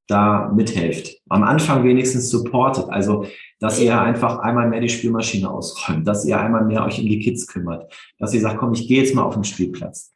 da 0.08 0.52
mithelft. 0.54 1.20
Am 1.28 1.42
Anfang 1.42 1.84
wenigstens 1.84 2.30
supportet, 2.30 2.86
also 2.88 3.26
dass 3.58 3.80
ihr 3.80 4.00
einfach 4.00 4.38
einmal 4.40 4.68
mehr 4.68 4.80
die 4.80 4.88
Spielmaschine 4.88 5.50
ausräumt, 5.50 6.06
dass 6.06 6.24
ihr 6.24 6.38
einmal 6.38 6.64
mehr 6.64 6.84
euch 6.84 7.00
um 7.00 7.06
die 7.06 7.18
Kids 7.18 7.46
kümmert, 7.46 7.92
dass 8.18 8.34
ihr 8.34 8.40
sagt, 8.40 8.58
komm, 8.58 8.72
ich 8.72 8.86
gehe 8.86 9.02
jetzt 9.02 9.14
mal 9.14 9.22
auf 9.22 9.34
den 9.34 9.44
Spielplatz 9.44 10.12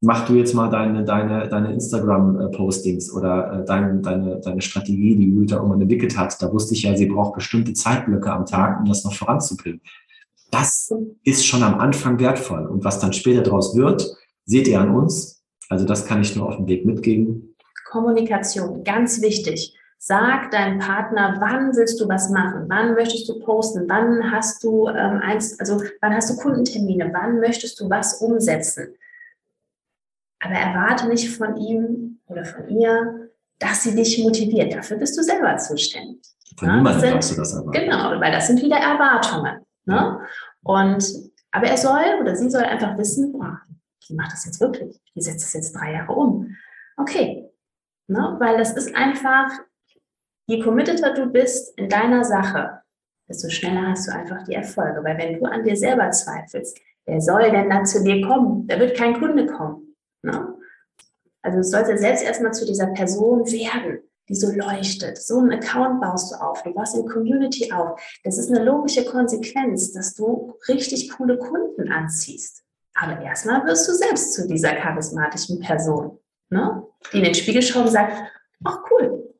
mach 0.00 0.26
du 0.26 0.34
jetzt 0.34 0.54
mal 0.54 0.68
deine, 0.68 1.04
deine, 1.04 1.48
deine 1.48 1.72
Instagram-Postings 1.72 3.12
oder 3.12 3.60
äh, 3.60 3.64
deine, 3.64 4.00
deine, 4.00 4.60
Strategie, 4.60 5.16
die 5.16 5.34
Jutta 5.34 5.56
irgendwann 5.56 5.80
entwickelt 5.80 6.16
hat. 6.16 6.40
Da 6.42 6.52
wusste 6.52 6.74
ich 6.74 6.82
ja, 6.82 6.96
sie 6.96 7.06
braucht 7.06 7.34
bestimmte 7.34 7.72
Zeitblöcke 7.72 8.30
am 8.30 8.46
Tag, 8.46 8.80
um 8.80 8.86
das 8.86 9.04
noch 9.04 9.14
voranzubringen. 9.14 9.80
Das 10.50 10.92
ist 11.24 11.46
schon 11.46 11.62
am 11.62 11.78
Anfang 11.80 12.18
wertvoll. 12.20 12.66
Und 12.66 12.84
was 12.84 13.00
dann 13.00 13.12
später 13.12 13.42
daraus 13.42 13.76
wird, 13.76 14.06
seht 14.44 14.68
ihr 14.68 14.80
an 14.80 14.94
uns. 14.94 15.42
Also 15.68 15.84
das 15.86 16.06
kann 16.06 16.20
ich 16.20 16.36
nur 16.36 16.48
auf 16.48 16.56
dem 16.56 16.68
Weg 16.68 16.84
mitgeben. 16.84 17.56
Kommunikation, 17.90 18.84
ganz 18.84 19.20
wichtig. 19.22 19.74
Sag 19.98 20.50
deinem 20.50 20.80
Partner, 20.80 21.36
wann 21.40 21.74
willst 21.74 21.98
du 21.98 22.08
was 22.08 22.28
machen? 22.28 22.66
Wann 22.68 22.94
möchtest 22.94 23.26
du 23.28 23.38
posten? 23.40 23.86
Wann 23.88 24.30
hast 24.30 24.62
du 24.62 24.86
ähm, 24.88 25.20
eins, 25.22 25.58
also 25.58 25.80
wann 26.02 26.14
hast 26.14 26.28
du 26.28 26.36
Kundentermine? 26.36 27.10
Wann 27.14 27.40
möchtest 27.40 27.80
du 27.80 27.88
was 27.88 28.20
umsetzen? 28.20 28.88
Aber 30.44 30.54
erwarte 30.54 31.08
nicht 31.08 31.34
von 31.34 31.56
ihm 31.56 32.20
oder 32.26 32.44
von 32.44 32.68
ihr, 32.68 33.30
dass 33.58 33.82
sie 33.82 33.94
dich 33.94 34.22
motiviert. 34.22 34.74
Dafür 34.74 34.98
bist 34.98 35.16
du 35.16 35.22
selber 35.22 35.56
zuständig. 35.56 36.20
Von 36.58 36.68
ja, 36.68 36.76
niemandem 36.76 37.12
darfst 37.12 37.32
du 37.32 37.36
das 37.36 37.54
erwarten. 37.54 37.72
Genau, 37.72 38.20
weil 38.20 38.30
das 38.30 38.46
sind 38.46 38.62
wieder 38.62 38.76
Erwartungen. 38.76 39.64
Ne? 39.86 40.20
Und, 40.62 41.04
aber 41.50 41.66
er 41.66 41.76
soll 41.78 42.20
oder 42.20 42.36
sie 42.36 42.50
soll 42.50 42.62
einfach 42.62 42.96
wissen, 42.98 43.32
boah, 43.32 43.58
die 44.08 44.14
macht 44.14 44.32
das 44.32 44.44
jetzt 44.44 44.60
wirklich. 44.60 45.00
Die 45.14 45.22
setzt 45.22 45.44
das 45.44 45.54
jetzt 45.54 45.72
drei 45.72 45.92
Jahre 45.92 46.12
um. 46.12 46.54
Okay. 46.98 47.48
Ne? 48.06 48.36
Weil 48.38 48.58
das 48.58 48.72
ist 48.72 48.94
einfach, 48.94 49.50
je 50.46 50.60
committeter 50.60 51.14
du 51.14 51.26
bist 51.26 51.76
in 51.78 51.88
deiner 51.88 52.22
Sache, 52.22 52.82
desto 53.28 53.48
schneller 53.48 53.88
hast 53.88 54.08
du 54.08 54.12
einfach 54.12 54.44
die 54.44 54.54
Erfolge. 54.54 55.02
Weil 55.02 55.16
wenn 55.16 55.38
du 55.38 55.46
an 55.46 55.64
dir 55.64 55.76
selber 55.76 56.10
zweifelst, 56.10 56.78
wer 57.06 57.20
soll 57.22 57.50
denn 57.50 57.70
dann 57.70 57.86
zu 57.86 58.04
dir 58.04 58.20
kommen? 58.26 58.66
Da 58.66 58.78
wird 58.78 58.96
kein 58.96 59.18
Kunde 59.18 59.46
kommen. 59.46 59.93
Ne? 60.24 60.54
Also 61.42 61.58
du 61.58 61.64
sollst 61.64 62.00
selbst 62.00 62.24
erstmal 62.24 62.52
zu 62.52 62.66
dieser 62.66 62.86
Person 62.86 63.46
werden, 63.46 63.98
die 64.28 64.34
so 64.34 64.50
leuchtet. 64.50 65.18
So 65.18 65.38
einen 65.38 65.52
Account 65.52 66.00
baust 66.00 66.32
du 66.32 66.36
auf, 66.36 66.62
du 66.62 66.72
baust 66.72 66.94
eine 66.94 67.04
Community 67.04 67.70
auf. 67.70 68.00
Das 68.24 68.38
ist 68.38 68.50
eine 68.50 68.64
logische 68.64 69.04
Konsequenz, 69.04 69.92
dass 69.92 70.14
du 70.14 70.54
richtig 70.68 71.10
coole 71.10 71.38
Kunden 71.38 71.92
anziehst. 71.92 72.62
Aber 72.94 73.20
erstmal 73.20 73.64
wirst 73.66 73.86
du 73.88 73.92
selbst 73.92 74.32
zu 74.32 74.48
dieser 74.48 74.74
charismatischen 74.74 75.60
Person, 75.60 76.18
ne? 76.48 76.86
die 77.12 77.18
in 77.18 77.24
den 77.24 77.34
Spiegel 77.34 77.60
schaut 77.60 77.86
und 77.86 77.92
sagt, 77.92 78.16
ach 78.64 78.78
cool, 78.90 79.34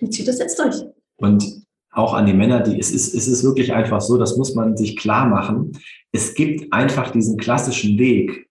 die 0.00 0.10
zieht 0.10 0.28
das 0.28 0.38
jetzt 0.38 0.58
durch. 0.58 0.84
Und 1.16 1.66
auch 1.90 2.14
an 2.14 2.26
die 2.26 2.34
Männer, 2.34 2.60
die, 2.60 2.78
es 2.78 2.92
ist, 2.92 3.14
es 3.14 3.26
ist 3.26 3.42
wirklich 3.42 3.72
einfach 3.72 4.00
so, 4.00 4.18
das 4.18 4.36
muss 4.36 4.54
man 4.54 4.76
sich 4.76 4.96
klar 4.96 5.26
machen. 5.26 5.72
Es 6.12 6.34
gibt 6.34 6.72
einfach 6.72 7.10
diesen 7.10 7.38
klassischen 7.38 7.98
Weg, 7.98 8.47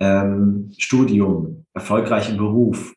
ähm, 0.00 0.72
Studium, 0.76 1.66
erfolgreichen 1.74 2.36
Beruf, 2.36 2.94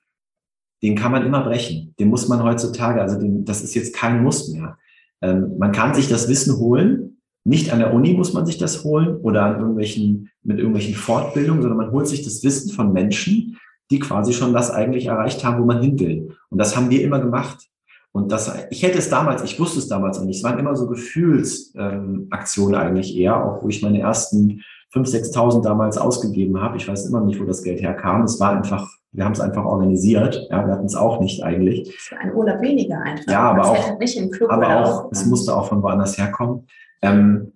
den 0.82 0.96
kann 0.96 1.12
man 1.12 1.26
immer 1.26 1.44
brechen. 1.44 1.94
Den 2.00 2.10
muss 2.10 2.28
man 2.28 2.44
heutzutage, 2.44 3.02
also 3.02 3.20
den, 3.20 3.46
das 3.46 3.62
ist 3.64 3.76
jetzt 3.76 3.96
kein 3.96 4.24
Muss 4.24 4.50
mehr. 4.50 4.78
Ähm, 5.22 5.58
man 5.58 5.72
kann 5.72 5.94
sich 5.94 6.10
das 6.10 6.28
Wissen 6.28 6.58
holen. 6.58 7.22
Nicht 7.46 7.72
an 7.72 7.80
der 7.80 7.94
Uni 7.94 8.14
muss 8.14 8.34
man 8.34 8.46
sich 8.46 8.58
das 8.58 8.84
holen 8.84 9.18
oder 9.18 9.44
an 9.44 9.60
irgendwelchen, 9.60 10.30
mit 10.44 10.58
irgendwelchen 10.58 10.96
Fortbildungen, 10.96 11.62
sondern 11.62 11.78
man 11.78 11.92
holt 11.92 12.08
sich 12.08 12.24
das 12.24 12.44
Wissen 12.44 12.72
von 12.72 12.94
Menschen, 12.94 13.58
die 13.92 14.00
quasi 14.00 14.34
schon 14.34 14.54
das 14.54 14.72
eigentlich 14.72 15.08
erreicht 15.08 15.44
haben, 15.44 15.62
wo 15.62 15.66
man 15.66 15.82
hin 15.82 16.00
will. 16.00 16.36
Und 16.50 16.58
das 16.58 16.76
haben 16.76 16.90
wir 16.90 17.02
immer 17.02 17.20
gemacht. 17.20 17.70
Und 18.12 18.32
das, 18.32 18.52
ich 18.70 18.84
hätte 18.84 19.00
es 19.00 19.10
damals, 19.10 19.44
ich 19.44 19.60
wusste 19.60 19.80
es 19.80 19.88
damals 19.88 20.20
noch 20.20 20.26
nicht. 20.26 20.38
Es 20.38 20.44
waren 20.44 20.60
immer 20.60 20.76
so 20.76 20.88
Gefühlsaktionen 20.88 22.76
ähm, 22.76 22.80
eigentlich 22.80 23.18
eher, 23.18 23.44
auch 23.44 23.64
wo 23.64 23.70
ich 23.70 23.82
meine 23.82 24.00
ersten 24.00 24.62
5.000, 24.94 25.34
6.000 25.34 25.64
damals 25.64 25.98
ausgegeben 25.98 26.62
habe. 26.62 26.78
Ich 26.78 26.88
weiß 26.88 27.08
immer 27.08 27.22
nicht, 27.22 27.40
wo 27.40 27.46
das 27.46 27.64
Geld 27.64 27.82
herkam. 27.82 28.24
Es 28.24 28.40
war 28.40 28.52
einfach, 28.52 28.88
wir 29.12 29.26
haben 29.26 29.32
es 29.32 29.40
einfach 29.40 29.66
organisiert. 29.66 30.48
Ja, 30.52 30.66
wir 30.66 30.74
hatten 30.74 30.86
es 30.86 30.96
auch 30.96 31.20
nicht 31.20 31.44
eigentlich. 31.44 31.96
Für 31.98 32.18
einen 32.18 32.34
Urlaub 32.34 32.62
weniger 32.62 33.00
einfach. 33.00 33.32
Ja, 33.32 33.40
aber 33.52 33.66
auch, 33.66 34.00
nicht 34.00 34.18
im 34.18 34.30
Club 34.30 34.52
aber 34.52 34.84
auch, 34.84 35.12
es 35.12 35.26
musste 35.26 35.56
auch 35.56 35.68
von 35.68 35.82
woanders 35.82 36.18
herkommen. 36.18 36.68
Ähm, 37.02 37.54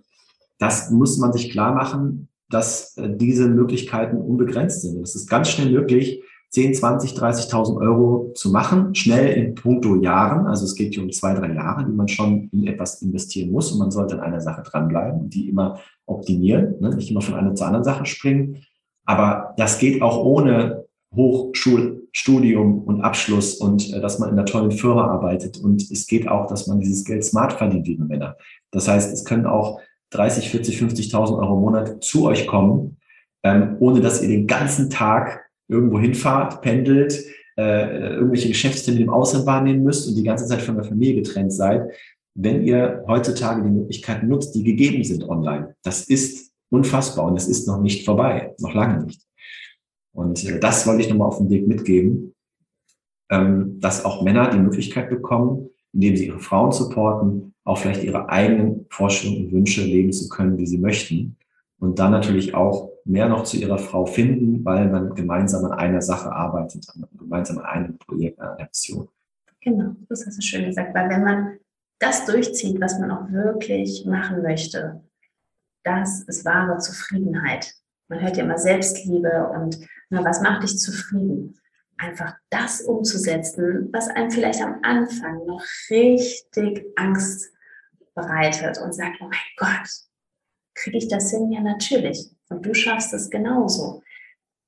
das 0.57 0.89
muss 0.89 1.19
man 1.19 1.31
sich 1.31 1.51
klar 1.51 1.73
machen, 1.73 2.29
dass 2.49 2.97
äh, 2.97 3.09
diese 3.15 3.47
Möglichkeiten 3.47 4.17
unbegrenzt 4.17 4.81
sind. 4.81 5.01
Es 5.03 5.15
ist 5.15 5.29
ganz 5.29 5.49
schnell 5.49 5.69
möglich, 5.69 6.23
10, 6.49 6.73
20, 6.75 7.11
30.000 7.11 7.81
Euro 7.81 8.31
zu 8.33 8.51
machen, 8.51 8.95
schnell 8.95 9.33
in 9.33 9.55
puncto 9.55 9.95
Jahren. 9.95 10.47
Also 10.47 10.65
es 10.65 10.75
geht 10.75 10.93
hier 10.93 11.03
um 11.03 11.11
zwei, 11.11 11.33
drei 11.33 11.53
Jahre, 11.53 11.85
die 11.85 11.91
man 11.91 12.07
schon 12.07 12.49
in 12.51 12.67
etwas 12.67 13.01
investieren 13.01 13.51
muss 13.51 13.71
und 13.71 13.79
man 13.79 13.91
sollte 13.91 14.15
an 14.15 14.21
einer 14.21 14.41
Sache 14.41 14.63
dranbleiben 14.63 15.29
die 15.29 15.49
immer 15.49 15.79
optimieren, 16.05 16.75
ne? 16.79 16.95
nicht 16.95 17.11
immer 17.11 17.21
von 17.21 17.35
einer 17.35 17.53
zur 17.53 17.67
anderen 17.67 17.83
Sache 17.83 18.05
springen. 18.05 18.63
Aber 19.05 19.53
das 19.57 19.79
geht 19.79 20.01
auch 20.01 20.23
ohne 20.23 20.85
Hochschulstudium 21.15 22.83
und 22.83 23.01
Abschluss 23.01 23.55
und 23.55 23.93
äh, 23.93 24.01
dass 24.01 24.19
man 24.19 24.29
in 24.29 24.35
einer 24.35 24.45
tollen 24.45 24.71
Firma 24.71 25.07
arbeitet. 25.07 25.57
Und 25.57 25.89
es 25.91 26.07
geht 26.07 26.27
auch, 26.27 26.47
dass 26.47 26.67
man 26.67 26.79
dieses 26.79 27.05
Geld 27.05 27.23
smart 27.23 27.53
verdient, 27.53 27.87
liebe 27.87 28.05
Männer. 28.05 28.35
Das 28.71 28.87
heißt, 28.87 29.13
es 29.13 29.25
können 29.25 29.45
auch 29.45 29.79
30, 30.11 30.49
40, 30.49 30.77
50.000 30.77 31.37
Euro 31.37 31.55
im 31.55 31.61
Monat 31.61 32.03
zu 32.03 32.25
euch 32.25 32.47
kommen, 32.47 32.97
ähm, 33.43 33.77
ohne 33.79 34.01
dass 34.01 34.21
ihr 34.21 34.29
den 34.29 34.47
ganzen 34.47 34.89
Tag 34.89 35.46
irgendwo 35.67 35.99
hinfahrt, 35.99 36.61
pendelt, 36.61 37.23
äh, 37.57 38.15
irgendwelche 38.15 38.49
Geschäftstermine 38.49 39.05
im 39.05 39.09
Ausland 39.09 39.45
wahrnehmen 39.45 39.83
müsst 39.83 40.07
und 40.07 40.15
die 40.15 40.23
ganze 40.23 40.45
Zeit 40.45 40.61
von 40.61 40.75
der 40.75 40.85
Familie 40.85 41.15
getrennt 41.15 41.51
seid, 41.51 41.91
wenn 42.35 42.63
ihr 42.63 43.03
heutzutage 43.07 43.63
die 43.63 43.69
Möglichkeiten 43.69 44.27
nutzt, 44.27 44.53
die 44.53 44.63
gegeben 44.63 45.03
sind 45.03 45.27
online. 45.27 45.75
Das 45.83 46.03
ist 46.03 46.51
unfassbar 46.69 47.25
und 47.25 47.35
es 47.35 47.47
ist 47.47 47.67
noch 47.67 47.81
nicht 47.81 48.05
vorbei, 48.05 48.53
noch 48.59 48.73
lange 48.73 49.03
nicht. 49.05 49.21
Und 50.13 50.43
äh, 50.45 50.59
das 50.59 50.85
wollte 50.85 51.01
ich 51.01 51.09
nochmal 51.09 51.27
auf 51.27 51.37
den 51.37 51.49
Weg 51.49 51.67
mitgeben, 51.67 52.35
ähm, 53.29 53.79
dass 53.79 54.05
auch 54.05 54.21
Männer 54.23 54.49
die 54.49 54.59
Möglichkeit 54.59 55.09
bekommen, 55.09 55.69
indem 55.93 56.15
sie 56.15 56.27
ihre 56.27 56.39
Frauen 56.39 56.71
supporten, 56.71 57.53
auch 57.63 57.77
vielleicht 57.77 58.03
ihre 58.03 58.29
eigenen 58.29 58.85
Vorstellungen 58.89 59.45
und 59.45 59.51
Wünsche 59.51 59.83
leben 59.83 60.11
zu 60.13 60.29
können, 60.29 60.57
wie 60.57 60.67
sie 60.67 60.77
möchten. 60.77 61.37
Und 61.79 61.99
dann 61.99 62.11
natürlich 62.11 62.55
auch 62.55 62.91
mehr 63.05 63.29
noch 63.29 63.43
zu 63.43 63.57
ihrer 63.57 63.77
Frau 63.77 64.05
finden, 64.05 64.65
weil 64.65 64.89
man 64.89 65.13
gemeinsam 65.13 65.65
an 65.65 65.73
einer 65.73 66.01
Sache 66.01 66.31
arbeitet, 66.31 66.87
gemeinsam 67.17 67.59
an 67.59 67.65
einem 67.65 67.97
Projekt, 67.97 68.39
an 68.39 68.57
einer 68.57 68.67
Mission. 68.67 69.07
Genau, 69.61 69.95
das 70.09 70.25
hast 70.25 70.37
du 70.37 70.41
schön 70.41 70.65
gesagt, 70.65 70.95
weil 70.95 71.09
wenn 71.09 71.23
man 71.23 71.59
das 71.99 72.25
durchzieht, 72.25 72.79
was 72.81 72.99
man 72.99 73.11
auch 73.11 73.31
wirklich 73.31 74.05
machen 74.05 74.41
möchte, 74.41 75.01
das 75.83 76.23
ist 76.23 76.45
wahre 76.45 76.77
Zufriedenheit. 76.79 77.73
Man 78.09 78.21
hört 78.21 78.37
ja 78.37 78.43
immer 78.43 78.57
Selbstliebe 78.57 79.49
und 79.53 79.79
na, 80.09 80.23
was 80.23 80.41
macht 80.41 80.63
dich 80.63 80.77
zufrieden? 80.77 81.59
Einfach 81.97 82.35
das 82.49 82.81
umzusetzen, 82.81 83.89
was 83.91 84.07
einem 84.09 84.31
vielleicht 84.31 84.61
am 84.61 84.79
Anfang 84.83 85.45
noch 85.45 85.63
richtig 85.89 86.85
Angst 86.95 87.51
bereitet 88.13 88.79
und 88.79 88.93
sagt, 88.93 89.17
oh 89.21 89.25
mein 89.25 89.39
Gott, 89.57 89.89
kriege 90.77 90.97
ich 90.97 91.07
das 91.07 91.31
hin? 91.31 91.51
Ja, 91.51 91.61
natürlich. 91.61 92.29
Und 92.49 92.65
du 92.65 92.73
schaffst 92.73 93.13
es 93.13 93.29
genauso, 93.29 94.03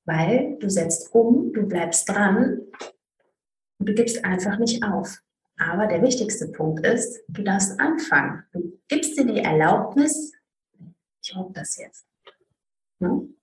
weil 0.04 0.56
du 0.60 0.68
setzt 0.68 1.14
um, 1.14 1.52
du 1.52 1.66
bleibst 1.66 2.08
dran 2.08 2.60
und 3.78 3.88
du 3.88 3.94
gibst 3.94 4.24
einfach 4.24 4.58
nicht 4.58 4.84
auf. 4.84 5.18
Aber 5.58 5.86
der 5.86 6.02
wichtigste 6.02 6.48
Punkt 6.48 6.86
ist, 6.86 7.20
du 7.28 7.42
darfst 7.42 7.78
anfangen. 7.80 8.44
Du 8.52 8.78
gibst 8.88 9.18
dir 9.18 9.26
die 9.26 9.40
Erlaubnis, 9.40 10.32
ich 11.22 11.34
hoffe 11.34 11.52
das 11.54 11.76
jetzt. 11.76 12.06
Hm? 13.00 13.36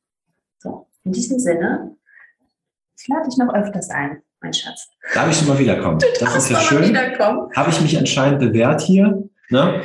So, 0.58 0.88
in 1.04 1.12
diesem 1.12 1.40
Sinne, 1.40 1.96
ich 2.98 3.08
lade 3.08 3.30
dich 3.30 3.38
noch 3.38 3.54
öfters 3.54 3.90
ein, 3.90 4.24
mein 4.42 4.54
Schatz. 4.54 4.90
Darf 5.14 5.30
ich 5.30 5.38
schon 5.38 5.48
mal 5.48 5.60
wiederkommen? 5.60 6.00
Du 6.00 6.08
das 6.20 6.36
ist 6.36 6.50
ja 6.50 6.60
schön. 6.60 6.98
Habe 6.98 7.70
ich 7.70 7.82
mich 7.82 7.98
anscheinend 7.98 8.40
bewährt 8.40 8.82
hier. 8.82 9.30
Ne? 9.50 9.84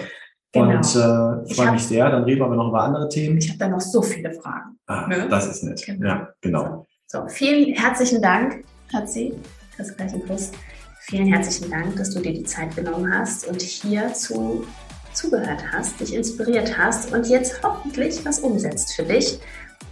Genau. 0.53 0.77
Und 0.77 0.85
äh, 0.85 1.55
freue 1.55 1.73
mich 1.73 1.87
sehr. 1.87 2.11
Dann 2.11 2.25
reden 2.25 2.41
wir 2.41 2.49
noch 2.49 2.69
über 2.69 2.83
andere 2.83 3.09
Themen. 3.09 3.39
Ich 3.39 3.49
habe 3.49 3.59
da 3.59 3.69
noch 3.69 3.81
so 3.81 4.03
viele 4.03 4.33
Fragen. 4.33 4.79
Ah, 4.87 5.07
ne? 5.09 5.27
Das 5.29 5.47
ist 5.47 5.63
nett. 5.65 5.83
Genau. 5.85 6.07
Ja, 6.07 6.29
genau. 6.41 6.87
So, 7.07 7.27
vielen 7.29 7.75
herzlichen 7.75 8.21
Dank, 8.21 8.65
Hatzi. 8.93 9.35
Das 9.79 9.97
gleich 9.97 10.13
einen 10.13 10.27
Kuss. 10.27 10.53
Vielen 11.01 11.27
herzlichen 11.27 11.71
Dank, 11.71 11.97
dass 11.97 12.11
du 12.11 12.21
dir 12.21 12.33
die 12.33 12.45
Zeit 12.45 12.77
genommen 12.77 13.13
hast 13.13 13.49
und 13.49 13.61
hierzu 13.61 14.65
zugehört 15.13 15.65
hast, 15.73 16.01
dich 16.01 16.15
inspiriert 16.15 16.79
hast 16.79 17.13
und 17.13 17.29
jetzt 17.29 17.61
hoffentlich 17.63 18.25
was 18.25 18.41
umsetzt 18.41 18.95
für 18.95 19.03
dich. 19.03 19.39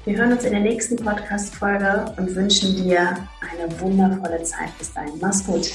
Wir 0.04 0.16
hören 0.16 0.32
uns 0.32 0.44
in 0.44 0.52
der 0.52 0.60
nächsten 0.60 0.96
Podcast-Folge 0.96 2.14
und 2.16 2.34
wünschen 2.34 2.76
dir 2.76 3.16
eine 3.40 3.80
wundervolle 3.80 4.42
Zeit. 4.44 4.76
Bis 4.78 4.94
dahin. 4.94 5.12
Mach's 5.20 5.44
gut. 5.44 5.70